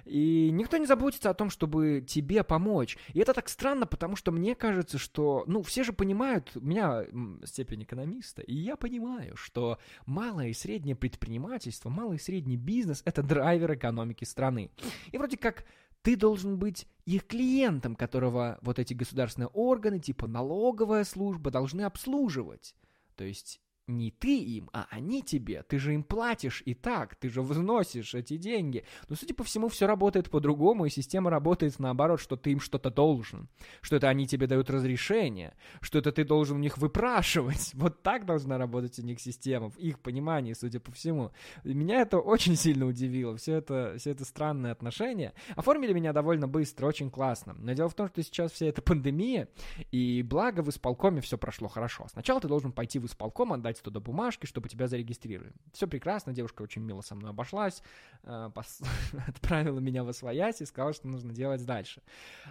[0.05, 2.99] И никто не заботится о том, чтобы тебе помочь.
[3.15, 7.05] И это так странно, потому что мне кажется, что, ну, все же понимают, у меня
[7.45, 13.23] степень экономиста, и я понимаю, что малое и среднее предпринимательство, малый и средний бизнес— это
[13.23, 14.71] драйвер экономики страны.
[15.13, 15.65] И вроде как
[16.03, 22.75] ты должен быть их клиентом, которого вот эти государственные органы, типа налоговая служба, должны обслуживать.
[23.17, 25.63] То есть не ты им, а они тебе.
[25.63, 28.85] Ты же им платишь и так, ты же взносишь эти деньги.
[29.09, 32.91] Но, судя по всему, все работает по-другому, и система работает наоборот, что ты им что-то
[32.91, 33.49] должен,
[33.81, 37.73] что это они тебе дают разрешение, что это ты должен у них выпрашивать.
[37.89, 41.31] Вот так должна работать у них система, в их понимании, судя по всему.
[41.65, 45.33] Меня это очень сильно удивило, все это, все это странное отношение.
[45.57, 47.55] Оформили меня довольно быстро, очень классно.
[47.59, 49.49] Но дело в том, что сейчас вся эта пандемия,
[49.91, 52.07] и благо в исполкоме все прошло хорошо.
[52.11, 55.53] Сначала ты должен пойти в исполком, отдать отправить туда бумажки, чтобы тебя зарегистрировали.
[55.73, 57.83] Все прекрасно, девушка очень мило со мной обошлась,
[58.25, 58.51] э,
[59.27, 62.03] отправила меня в освоять и сказала, что нужно делать дальше.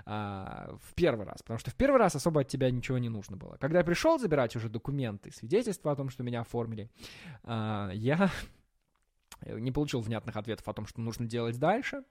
[0.05, 3.37] А, в первый раз, потому что в первый раз особо от тебя ничего не нужно
[3.37, 3.57] было.
[3.57, 6.89] Когда я пришел забирать уже документы, свидетельства о том, что меня оформили,
[7.43, 8.29] а, я
[9.45, 12.03] не получил внятных ответов о том, что нужно делать дальше.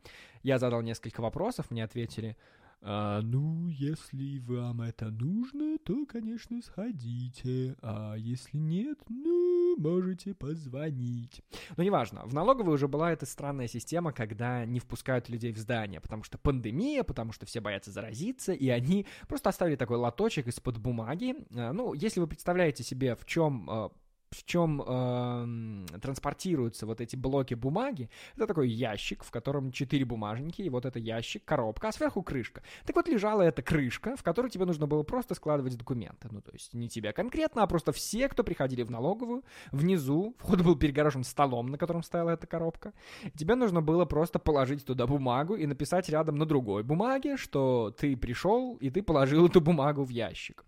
[0.43, 2.37] Я задал несколько вопросов, мне ответили,
[2.83, 7.77] а, ну, если вам это нужно, то, конечно, сходите.
[7.83, 11.43] А если нет, ну, можете позвонить.
[11.77, 16.01] Но неважно, в налоговой уже была эта странная система, когда не впускают людей в здание,
[16.01, 20.79] потому что пандемия, потому что все боятся заразиться, и они просто оставили такой лоточек из-под
[20.79, 21.35] бумаги.
[21.55, 23.91] А, ну, если вы представляете себе, в чем а,
[24.31, 30.63] в чем э, транспортируются вот эти блоки бумаги, это такой ящик, в котором четыре бумажники,
[30.63, 32.63] и вот это ящик, коробка, а сверху крышка.
[32.85, 36.29] Так вот лежала эта крышка, в которую тебе нужно было просто складывать документы.
[36.31, 40.63] Ну, то есть не тебя конкретно, а просто все, кто приходили в налоговую, внизу, вход
[40.63, 42.93] был перегорожен столом, на котором стояла эта коробка.
[43.37, 48.17] Тебе нужно было просто положить туда бумагу и написать рядом на другой бумаге, что ты
[48.17, 50.65] пришел, и ты положил эту бумагу в ящик.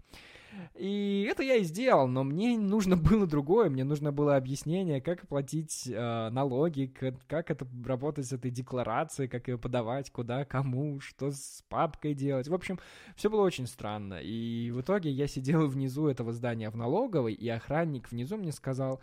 [0.74, 5.26] И это я и сделал, но мне нужно было другое, мне нужно было объяснение, как
[5.28, 11.00] платить э, налоги, как, как это работать с этой декларацией, как ее подавать, куда, кому,
[11.00, 12.48] что с папкой делать.
[12.48, 12.78] В общем,
[13.16, 14.20] все было очень странно.
[14.22, 19.00] И в итоге я сидел внизу этого здания в налоговой, и охранник внизу мне сказал,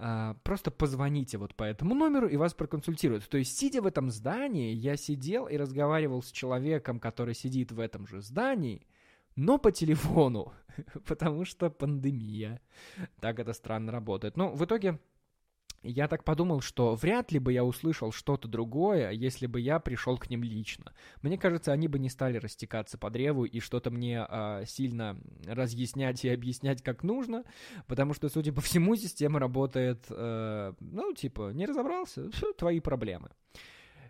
[0.00, 3.28] Uh, просто позвоните вот по этому номеру и вас проконсультируют.
[3.28, 7.80] То есть, сидя в этом здании, я сидел и разговаривал с человеком, который сидит в
[7.80, 8.86] этом же здании,
[9.38, 10.52] но по телефону,
[11.06, 12.60] потому что пандемия.
[13.20, 14.36] Так это странно работает.
[14.36, 14.98] Но в итоге
[15.84, 20.18] я так подумал, что вряд ли бы я услышал что-то другое, если бы я пришел
[20.18, 20.92] к ним лично.
[21.22, 26.24] Мне кажется, они бы не стали растекаться по древу и что-то мне э, сильно разъяснять
[26.24, 27.44] и объяснять, как нужно,
[27.86, 33.30] потому что, судя по всему, система работает, э, ну, типа, не разобрался, все твои проблемы.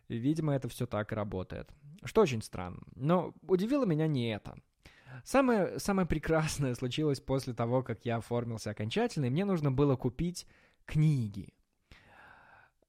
[0.09, 1.69] Видимо, это все так работает.
[2.03, 2.81] Что очень странно.
[2.95, 4.57] Но удивило меня не это.
[5.25, 10.47] Самое, самое прекрасное случилось после того, как я оформился окончательно, и мне нужно было купить
[10.87, 11.53] книги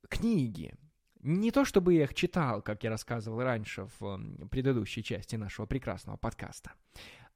[0.10, 0.74] книги.
[1.22, 6.18] Не то чтобы я их читал, как я рассказывал раньше в предыдущей части нашего прекрасного
[6.18, 6.74] подкаста,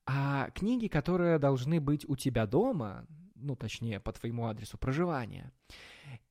[0.06, 5.52] а книги, которые должны быть у тебя дома, ну, точнее, по твоему адресу проживания.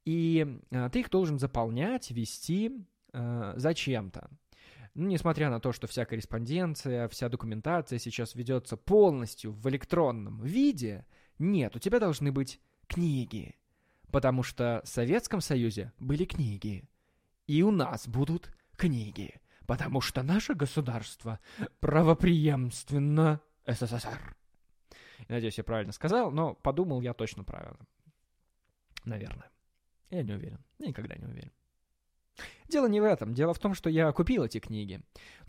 [0.04, 4.30] И э, ты их должен заполнять, вести э, зачем-то.
[4.94, 11.06] Ну, несмотря на то, что вся корреспонденция, вся документация сейчас ведется полностью в электронном виде,
[11.38, 13.56] нет, у тебя должны быть книги.
[14.10, 16.88] Потому что в Советском Союзе были книги.
[17.46, 19.40] И у нас будут книги.
[19.66, 21.40] Потому что наше государство
[21.80, 24.36] правоприемственно СССР.
[25.28, 27.86] Надеюсь, я правильно сказал, но подумал я точно правильно.
[29.04, 29.50] Наверное.
[30.10, 30.62] Я не уверен.
[30.78, 31.52] Я никогда не уверен.
[32.68, 33.34] Дело не в этом.
[33.34, 35.00] Дело в том, что я купил эти книги.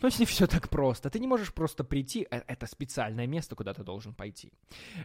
[0.02, 1.10] Но с не все так просто.
[1.10, 2.28] Ты не можешь просто прийти.
[2.30, 4.52] Э, это специальное место, куда ты должен пойти.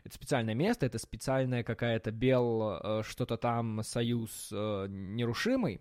[0.04, 5.80] Это специальное место, это специальная какая-то бел э, что-то там союз э, нерушимый.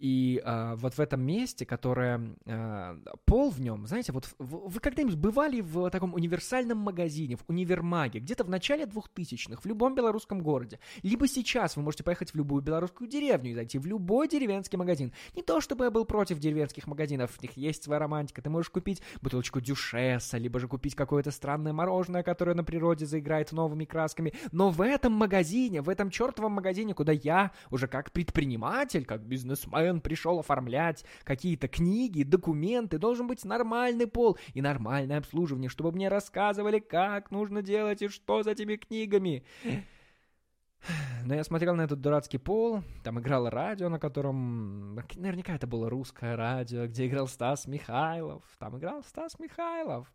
[0.00, 4.80] И э, вот в этом месте, которое э, пол в нем, знаете, вот в, вы
[4.80, 10.40] когда-нибудь бывали в таком универсальном магазине, в универмаге, где-то в начале 2000-х, в любом белорусском
[10.40, 14.78] городе, либо сейчас вы можете поехать в любую белорусскую деревню и зайти в любой деревенский
[14.78, 15.12] магазин.
[15.36, 18.70] Не то, чтобы я был против деревенских магазинов, в них есть своя романтика, ты можешь
[18.70, 24.32] купить бутылочку дюшеса, либо же купить какое-то странное мороженое, которое на природе заиграет новыми красками,
[24.50, 29.89] но в этом магазине, в этом чертовом магазине, куда я уже как предприниматель, как бизнесмен,
[29.90, 36.08] он пришел оформлять какие-то книги, документы, должен быть нормальный пол и нормальное обслуживание, чтобы мне
[36.08, 39.44] рассказывали, как нужно делать и что за этими книгами.
[41.24, 44.94] Но я смотрел на этот дурацкий пол, там играло радио, на котором...
[45.14, 48.42] Наверняка это было русское радио, где играл Стас Михайлов.
[48.58, 50.10] Там играл Стас Михайлов.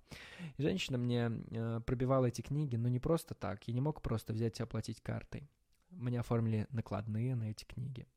[0.58, 3.68] И женщина мне э, пробивала эти книги, но не просто так.
[3.68, 5.48] Я не мог просто взять и оплатить картой.
[5.92, 8.08] Мне оформили накладные на эти книги.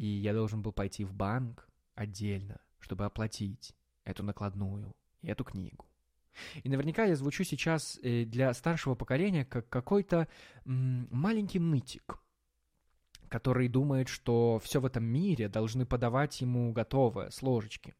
[0.00, 5.84] И я должен был пойти в банк отдельно, чтобы оплатить эту накладную и эту книгу.
[6.62, 10.26] И наверняка я звучу сейчас э, для старшего поколения как какой-то
[10.64, 12.18] маленький нытик,
[13.28, 17.94] который думает, что все в этом мире должны подавать ему готовое, с ложечки.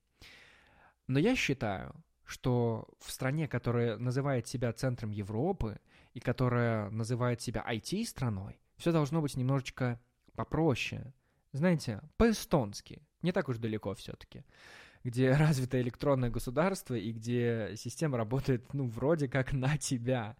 [1.06, 5.78] Но я считаю, что в стране, которая называет себя центром Европы
[6.14, 10.00] и которая называет себя IT-страной, все должно быть немножечко
[10.34, 11.12] попроще,
[11.52, 14.44] знаете, по-эстонски, не так уж далеко все-таки,
[15.02, 20.36] где развито электронное государство и где система работает, ну, вроде как на тебя.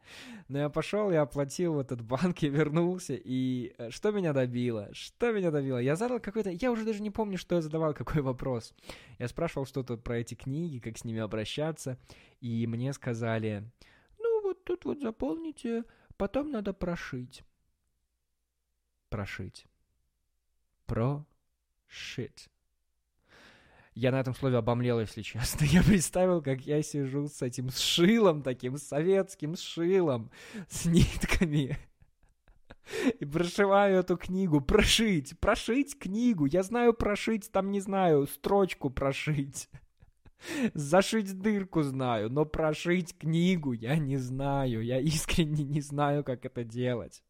[0.49, 4.89] Но я пошел, я оплатил этот банк, я вернулся, и э, что меня добило?
[4.93, 5.79] Что меня добило?
[5.79, 6.51] Я задал какой-то...
[6.51, 8.75] Я уже даже не помню, что я задавал, какой вопрос.
[9.19, 11.99] Я спрашивал что-то про эти книги, как с ними обращаться,
[12.41, 13.69] и мне сказали,
[14.19, 15.85] ну, вот тут вот заполните,
[16.17, 17.43] потом надо прошить.
[19.09, 19.67] Прошить
[20.91, 21.25] про
[21.89, 22.49] shit.
[23.95, 25.65] Я на этом слове обомлел, если честно.
[25.71, 30.31] Я представил, как я сижу с этим шилом, таким советским шилом,
[30.69, 31.79] с нитками.
[33.21, 34.61] И прошиваю эту книгу.
[34.61, 36.47] Прошить, прошить книгу.
[36.47, 39.69] Я знаю прошить, там не знаю, строчку прошить.
[40.75, 44.83] Зашить дырку знаю, но прошить книгу я не знаю.
[44.83, 47.23] Я искренне не знаю, как это делать.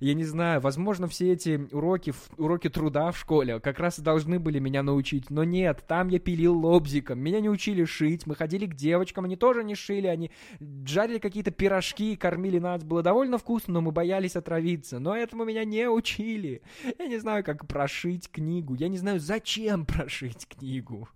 [0.00, 4.38] Я не знаю, возможно, все эти уроки, уроки труда в школе как раз и должны
[4.38, 8.66] были меня научить, но нет, там я пилил лобзиком, меня не учили шить, мы ходили
[8.66, 10.30] к девочкам, они тоже не шили, они
[10.60, 15.64] жарили какие-то пирожки, кормили нас, было довольно вкусно, но мы боялись отравиться, но этому меня
[15.64, 16.62] не учили.
[16.98, 21.08] Я не знаю, как прошить книгу, я не знаю, зачем прошить книгу.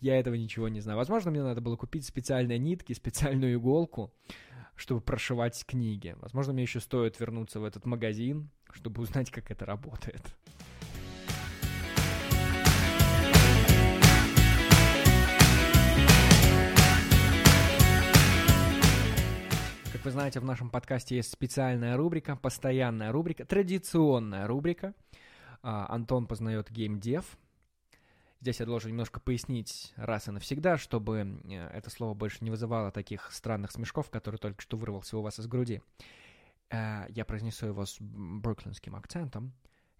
[0.00, 0.98] Я этого ничего не знаю.
[0.98, 4.12] Возможно, мне надо было купить специальные нитки, специальную иголку,
[4.76, 6.14] чтобы прошивать книги.
[6.20, 10.22] Возможно, мне еще стоит вернуться в этот магазин, чтобы узнать, как это работает.
[19.92, 24.94] Как вы знаете, в нашем подкасте есть специальная рубрика, постоянная рубрика, традиционная рубрика.
[25.62, 27.24] А, Антон познает геймдев.
[28.40, 31.40] Здесь я должен немножко пояснить раз и навсегда, чтобы
[31.72, 35.46] это слово больше не вызывало таких странных смешков, которые только что вырвался у вас из
[35.46, 35.82] груди.
[36.70, 39.52] э, я произнесу его с бруклинским акцентом,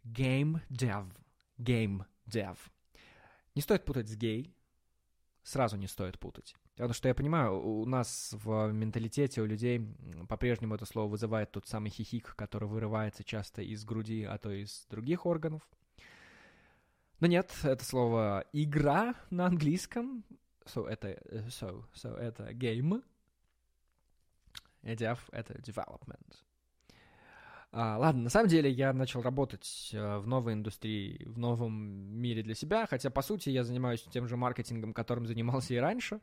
[0.04, 1.10] game dev,
[1.58, 2.58] game dev.
[3.54, 4.54] Не стоит путать с гей,
[5.42, 6.54] сразу не стоит путать.
[6.74, 9.80] Потому что я понимаю, у нас в менталитете у людей
[10.28, 14.86] по-прежнему это слово вызывает тот самый хихик, который вырывается часто из груди, а то из
[14.90, 15.66] других органов.
[17.20, 20.24] Но нет, это слово «игра» на английском.
[20.66, 21.08] So, это,
[21.48, 23.02] so, so, это game.
[24.82, 26.36] И dev— это development.
[27.72, 32.42] А, ладно, на самом деле я начал работать а, в новой индустрии, в новом мире
[32.42, 36.16] для себя, хотя, по сути, я занимаюсь тем же маркетингом, которым занимался и раньше.
[36.16, 36.20] Э,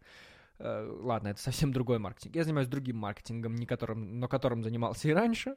[0.60, 2.36] ладно, это совсем другой маркетинг.
[2.36, 5.56] Я занимаюсь другим маркетингом, не которым, но которым занимался и раньше.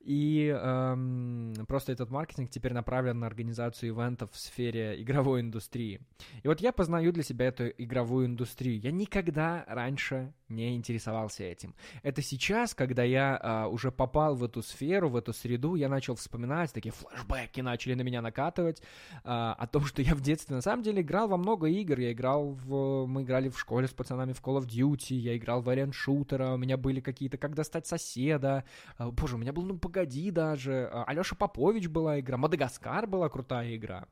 [0.00, 6.00] И эм, просто этот маркетинг теперь направлен на организацию ивентов в сфере игровой индустрии.
[6.42, 8.80] И вот я познаю для себя эту игровую индустрию.
[8.80, 11.74] Я никогда раньше не интересовался этим.
[12.02, 16.14] Это сейчас, когда я э, уже попал в эту сферу, в эту среду, я начал
[16.16, 18.84] вспоминать, такие флешбеки начали на меня накатывать э,
[19.24, 21.98] о том, что я в детстве на самом деле играл во много игр.
[21.98, 23.06] Я играл в...
[23.06, 26.52] Мы играли в школе с пацанами в Call of Duty, я играл в вариант шутера,
[26.52, 28.64] у меня были какие-то «Как достать соседа»,
[28.98, 33.28] а, боже, у меня был «Ну, погоди» даже, а, Алёша Попович была игра, Мадагаскар была
[33.28, 34.06] крутая игра.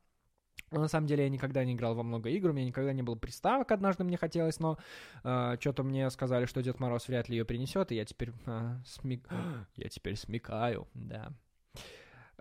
[0.71, 3.03] Но на самом деле я никогда не играл во много игр, у меня никогда не
[3.03, 4.79] было приставок, однажды мне хотелось, но
[5.25, 8.77] э, что-то мне сказали, что Дед Мороз вряд ли ее принесет, и я теперь э,
[8.85, 9.29] смек...
[9.77, 11.33] я теперь смекаю, да.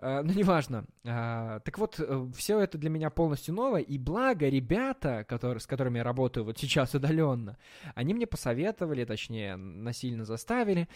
[0.00, 0.84] Uh, ну, неважно.
[1.02, 5.66] Uh, так вот, uh, все это для меня полностью новое, и благо ребята, которые, с
[5.66, 7.56] которыми я работаю вот сейчас удаленно,
[7.96, 10.88] они мне посоветовали, точнее, насильно заставили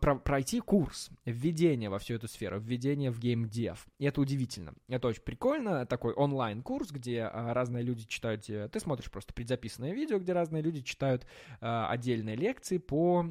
[0.00, 3.86] про пройти курс введения во всю эту сферу, введения в геймдев.
[3.98, 4.72] И это удивительно.
[4.88, 10.18] Это очень прикольно, такой онлайн-курс, где разные люди читают, э, ты смотришь просто предзаписанное видео,
[10.18, 11.26] где разные люди читают
[11.60, 13.26] отдельные лекции по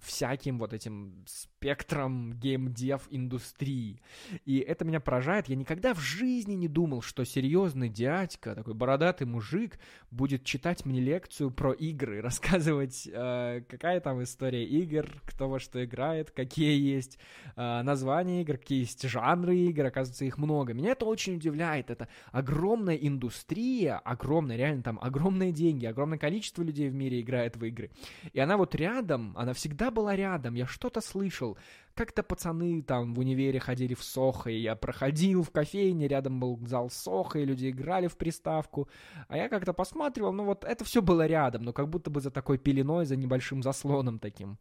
[0.00, 4.00] всяким вот этим спектрам геймдев индустрии.
[4.44, 5.48] И это меня поражает.
[5.48, 9.78] Я никогда в жизни не думал, что серьезный дядька, такой бородатый мужик,
[10.10, 15.84] будет читать мне лекцию про игры, рассказывать, э, какая там история игр, кто во что
[15.84, 17.18] играет, какие есть
[17.56, 19.86] э, названия игр, какие есть жанры игр.
[19.86, 20.74] Оказывается, их много.
[20.74, 21.90] Меня это очень удивляет.
[21.90, 27.64] Это огромная индустрия, огромная, реально там огромные деньги, огромное количество людей в мире играет в
[27.64, 27.90] игры.
[28.32, 30.54] И она вот рядом, она всегда была рядом.
[30.54, 31.56] Я что-то слышал
[31.96, 36.60] как-то пацаны там в универе ходили в Сохо, и я проходил в кофейне, рядом был
[36.66, 38.88] зал Сохо, и люди играли в приставку.
[39.28, 42.30] А я как-то посматривал, ну вот это все было рядом, но как будто бы за
[42.30, 44.58] такой пеленой, за небольшим заслоном таким.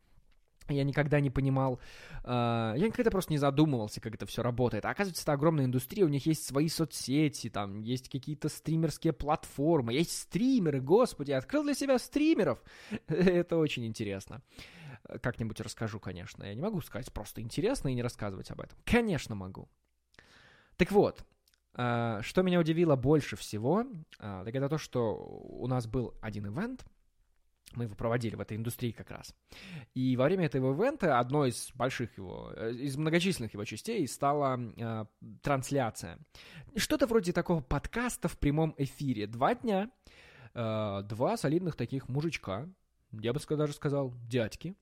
[0.67, 1.79] Я никогда не понимал,
[2.23, 2.27] э,
[2.77, 4.85] я никогда просто не задумывался, как это все работает.
[4.85, 9.93] А оказывается, это огромная индустрия, у них есть свои соцсети, там есть какие-то стримерские платформы,
[9.93, 12.63] есть стримеры, господи, открыл для себя стримеров.
[13.07, 14.41] это очень интересно.
[15.21, 16.43] Как-нибудь расскажу, конечно.
[16.43, 18.77] Я не могу сказать просто интересно и не рассказывать об этом.
[18.85, 19.69] Конечно, могу.
[20.77, 21.25] Так вот,
[21.75, 23.81] э, что меня удивило больше всего,
[24.19, 26.85] э, так это то, что у нас был один ивент,
[27.75, 29.35] мы его проводили в этой индустрии как раз.
[29.93, 34.59] И во время этого ивента одной из больших его, э, из многочисленных его частей стала
[34.77, 35.05] э,
[35.41, 36.19] трансляция.
[36.75, 39.27] Что-то вроде такого подкаста в прямом эфире.
[39.27, 39.89] Два дня,
[40.53, 42.67] э, два солидных таких мужичка,
[43.11, 44.75] я бы даже сказал, дядьки,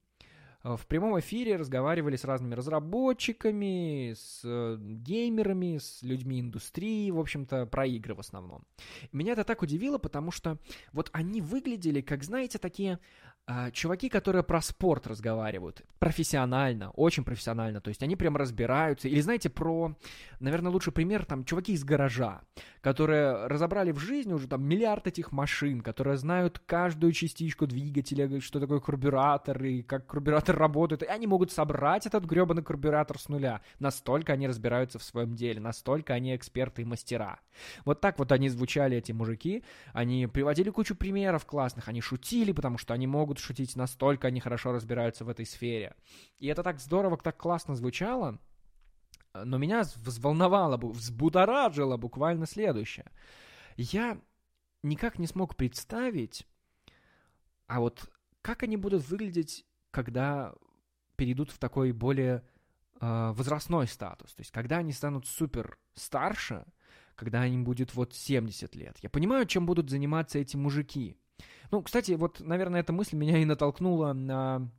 [0.63, 7.65] в прямом эфире разговаривали с разными разработчиками, с э, геймерами, с людьми индустрии, в общем-то,
[7.65, 8.63] про игры в основном.
[9.11, 10.57] Меня это так удивило, потому что
[10.93, 12.99] вот они выглядели, как, знаете, такие
[13.73, 19.49] чуваки, которые про спорт разговаривают, профессионально, очень профессионально, то есть они прям разбираются, или знаете,
[19.49, 19.95] про,
[20.39, 22.41] наверное, лучший пример, там, чуваки из гаража,
[22.79, 28.61] которые разобрали в жизни уже там миллиард этих машин, которые знают каждую частичку двигателя, что
[28.61, 33.61] такое карбюратор, и как карбюратор работает, и они могут собрать этот гребаный карбюратор с нуля,
[33.79, 37.39] настолько они разбираются в своем деле, настолько они эксперты и мастера.
[37.83, 42.77] Вот так вот они звучали, эти мужики, они приводили кучу примеров классных, они шутили, потому
[42.77, 45.95] что они могут могут шутить, настолько они хорошо разбираются в этой сфере.
[46.39, 48.39] И это так здорово, так классно звучало,
[49.33, 53.11] но меня взволновало, взбудоражило буквально следующее.
[53.75, 54.19] Я
[54.83, 56.45] никак не смог представить,
[57.67, 58.11] а вот
[58.41, 60.53] как они будут выглядеть, когда
[61.15, 62.43] перейдут в такой более
[63.01, 64.33] э, возрастной статус.
[64.35, 66.65] То есть, когда они станут супер старше,
[67.15, 68.97] когда им будет вот 70 лет.
[69.01, 71.17] Я понимаю, чем будут заниматься эти мужики.
[71.71, 74.69] Ну, кстати, вот, наверное, эта мысль меня и натолкнула на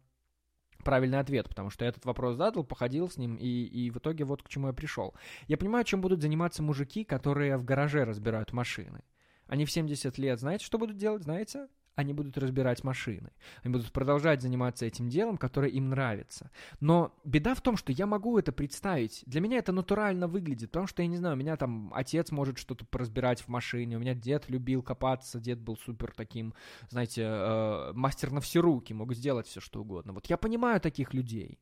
[0.84, 4.24] правильный ответ, потому что я этот вопрос задал, походил с ним, и, и в итоге
[4.24, 5.14] вот к чему я пришел.
[5.48, 9.02] Я понимаю, чем будут заниматься мужики, которые в гараже разбирают машины.
[9.46, 11.68] Они в 70 лет, знаете, что будут делать, знаете?
[11.96, 13.30] Они будут разбирать машины.
[13.62, 16.50] Они будут продолжать заниматься этим делом, которое им нравится.
[16.80, 19.22] Но беда в том, что я могу это представить.
[19.26, 22.58] Для меня это натурально выглядит, потому что, я не знаю, у меня там отец может
[22.58, 26.54] что-то поразбирать в машине, у меня дед любил копаться, дед был супер таким,
[26.90, 30.12] знаете, э, мастер на все руки, мог сделать все, что угодно.
[30.12, 31.58] Вот я понимаю таких людей.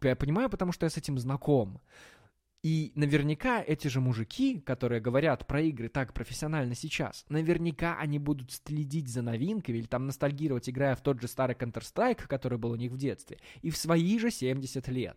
[0.00, 1.80] Я понимаю, потому что я с этим знаком.
[2.62, 8.52] И наверняка эти же мужики, которые говорят про игры так профессионально сейчас, наверняка они будут
[8.52, 12.76] следить за новинками или там ностальгировать, играя в тот же старый Counter-Strike, который был у
[12.76, 15.16] них в детстве, и в свои же 70 лет.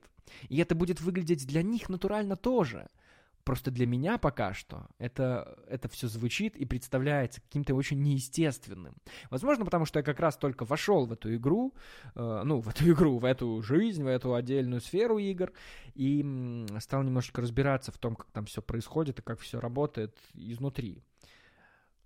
[0.50, 2.89] И это будет выглядеть для них натурально тоже–
[3.46, 8.96] Просто для меня пока что это, это все звучит и представляется каким-то очень неестественным.
[9.30, 11.76] Возможно, потому что я как раз только вошел в эту игру,
[12.16, 15.54] э, ну, в эту игру, в эту жизнь, в эту отдельную сферу игр,
[15.93, 21.04] и стал немножечко разбираться в том, как там все происходит и как все работает изнутри.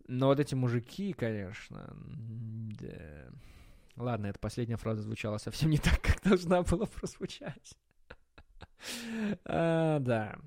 [0.10, 1.96] Но вот эти мужики, конечно,
[2.82, 3.30] да.
[3.96, 7.78] Ладно, эта последняя фраза звучала совсем не так, как должна была прозвучать.
[9.46, 10.38] а, да.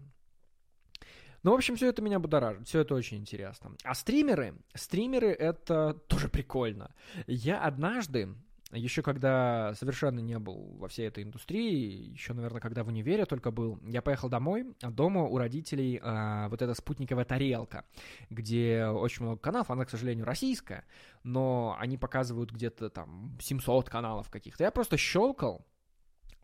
[1.43, 3.73] Ну, в общем, все это меня будоражит, все это очень интересно.
[3.83, 6.95] А стримеры, стримеры это тоже прикольно.
[7.27, 8.35] Я однажды,
[8.71, 13.51] еще когда совершенно не был во всей этой индустрии, еще, наверное, когда в универе только
[13.51, 17.85] был, я поехал домой, а дома у родителей а, вот эта спутниковая тарелка,
[18.31, 20.85] где очень много каналов, она, к сожалению, российская,
[21.25, 24.63] но они показывают где-то там 700 каналов каких-то.
[24.63, 25.67] Я просто щелкал,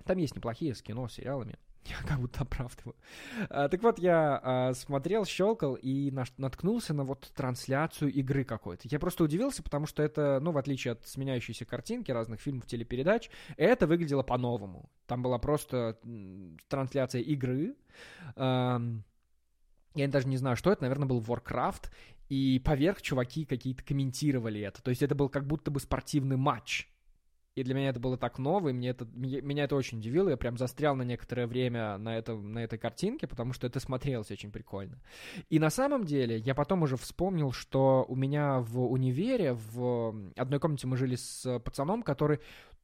[0.05, 1.57] там есть неплохие с кино, сериалами.
[1.89, 2.95] Я как будто оправдываю.
[3.49, 8.89] А, так вот, я а, смотрел, щелкал и наш, наткнулся на вот трансляцию игры какой-то.
[8.89, 13.31] Я просто удивился, потому что это, ну, в отличие от сменяющейся картинки разных фильмов, телепередач,
[13.57, 14.91] это выглядело по-новому.
[15.07, 15.99] Там была просто
[16.69, 17.77] трансляция игры.
[18.37, 18.81] А,
[19.95, 21.91] я даже не знаю, что это, наверное, был Warcraft,
[22.29, 24.83] и поверх чуваки какие-то комментировали это.
[24.83, 26.89] То есть это был как будто бы спортивный матч
[27.59, 30.37] и для меня это было так ново, и мне это, меня это очень удивило, я
[30.37, 34.53] прям застрял на некоторое время на, это, на этой картинке, потому что это смотрелось очень
[34.53, 35.01] прикольно.
[35.51, 40.61] И на самом деле, я потом уже вспомнил, что у меня в универе, в одной
[40.61, 42.39] комнате мы жили с пацаном, который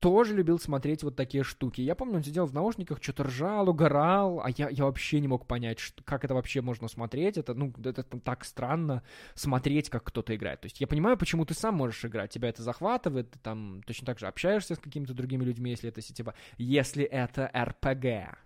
[0.04, 1.80] тоже любил смотреть вот такие штуки.
[1.80, 5.46] Я помню, он сидел в наушниках, что-то ржал, угорал, а я, я вообще не мог
[5.46, 7.38] понять, что, как это вообще можно смотреть.
[7.38, 9.02] Это, ну, это, так странно
[9.34, 10.60] смотреть, как кто-то играет.
[10.60, 14.04] То есть я понимаю, почему ты сам можешь играть, тебя это захватывает, ты там точно
[14.04, 18.36] так же общаешься с какими-то другими людьми, если это типа, если это РПГ.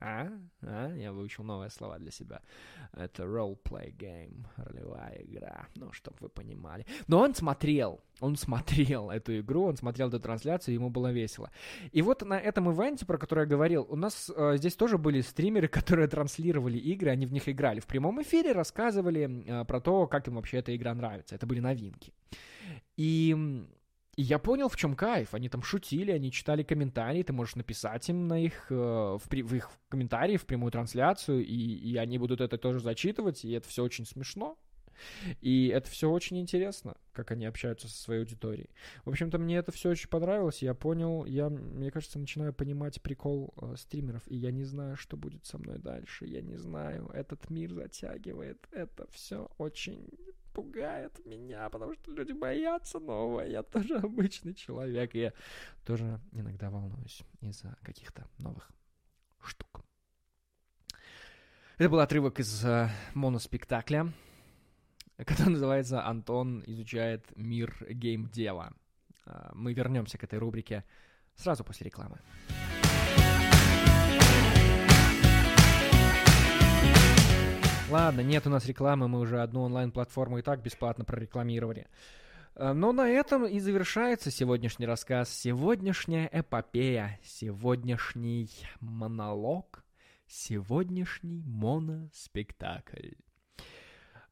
[0.00, 0.28] А?
[0.62, 0.94] а?
[0.94, 2.40] Я выучил новые слова для себя.
[2.92, 5.66] Это role-play game, ролевая игра.
[5.76, 6.86] Ну, чтобы вы понимали.
[7.08, 11.50] Но он смотрел, он смотрел эту игру, он смотрел эту трансляцию, ему было весело.
[11.92, 15.20] И вот на этом ивенте, про который я говорил, у нас э, здесь тоже были
[15.20, 17.80] стримеры, которые транслировали игры, они в них играли.
[17.80, 21.34] В прямом эфире рассказывали э, про то, как им вообще эта игра нравится.
[21.34, 22.12] Это были новинки.
[22.96, 23.66] И
[24.18, 25.32] и я понял, в чем кайф.
[25.32, 29.54] Они там шутили, они читали комментарии, ты можешь написать им на их, э, в, в
[29.54, 33.84] их комментарии, в прямую трансляцию, и, и они будут это тоже зачитывать, и это все
[33.84, 34.58] очень смешно.
[35.40, 38.70] И это все очень интересно, как они общаются со своей аудиторией.
[39.04, 40.62] В общем-то, мне это все очень понравилось.
[40.62, 45.16] Я понял, я, мне кажется, начинаю понимать прикол э, стримеров, и я не знаю, что
[45.16, 46.26] будет со мной дальше.
[46.26, 47.08] Я не знаю.
[47.14, 48.66] Этот мир затягивает.
[48.72, 50.08] Это все очень
[50.58, 53.42] пугает меня, потому что люди боятся нового.
[53.42, 55.32] Я тоже обычный человек, я
[55.86, 58.68] тоже иногда волнуюсь из-за каких-то новых
[59.40, 59.84] штук.
[61.76, 64.12] Это был отрывок из uh, моноспектакля,
[65.16, 68.72] который называется «Антон изучает мир гейм-дела».
[69.26, 70.84] Uh, мы вернемся к этой рубрике
[71.36, 72.18] сразу после рекламы.
[77.90, 81.86] Ладно, нет у нас рекламы, мы уже одну онлайн-платформу и так бесплатно прорекламировали.
[82.54, 89.84] Э, но на этом и завершается сегодняшний рассказ, сегодняшняя эпопея, сегодняшний монолог,
[90.26, 93.12] сегодняшний моноспектакль.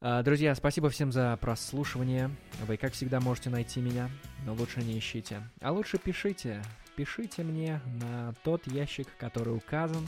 [0.01, 2.29] Э, друзья, спасибо всем за прослушивание.
[2.67, 4.11] Вы, как всегда, можете найти меня,
[4.45, 5.41] но лучше не ищите.
[5.61, 6.61] А лучше пишите.
[6.95, 10.05] Пишите мне на тот ящик, который указан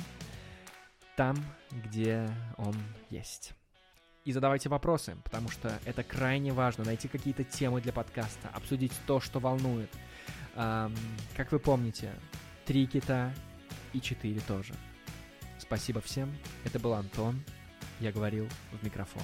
[1.20, 1.36] там,
[1.70, 2.74] где он
[3.10, 3.52] есть.
[4.24, 6.86] И задавайте вопросы, потому что это крайне важно.
[6.86, 9.90] Найти какие-то темы для подкаста, обсудить то, что волнует.
[10.56, 10.96] Эм,
[11.36, 12.14] как вы помните,
[12.66, 13.34] три кита
[13.92, 14.74] и четыре тоже.
[15.58, 16.34] Спасибо всем.
[16.64, 17.44] Это был Антон.
[18.00, 19.24] Я говорил в микрофон.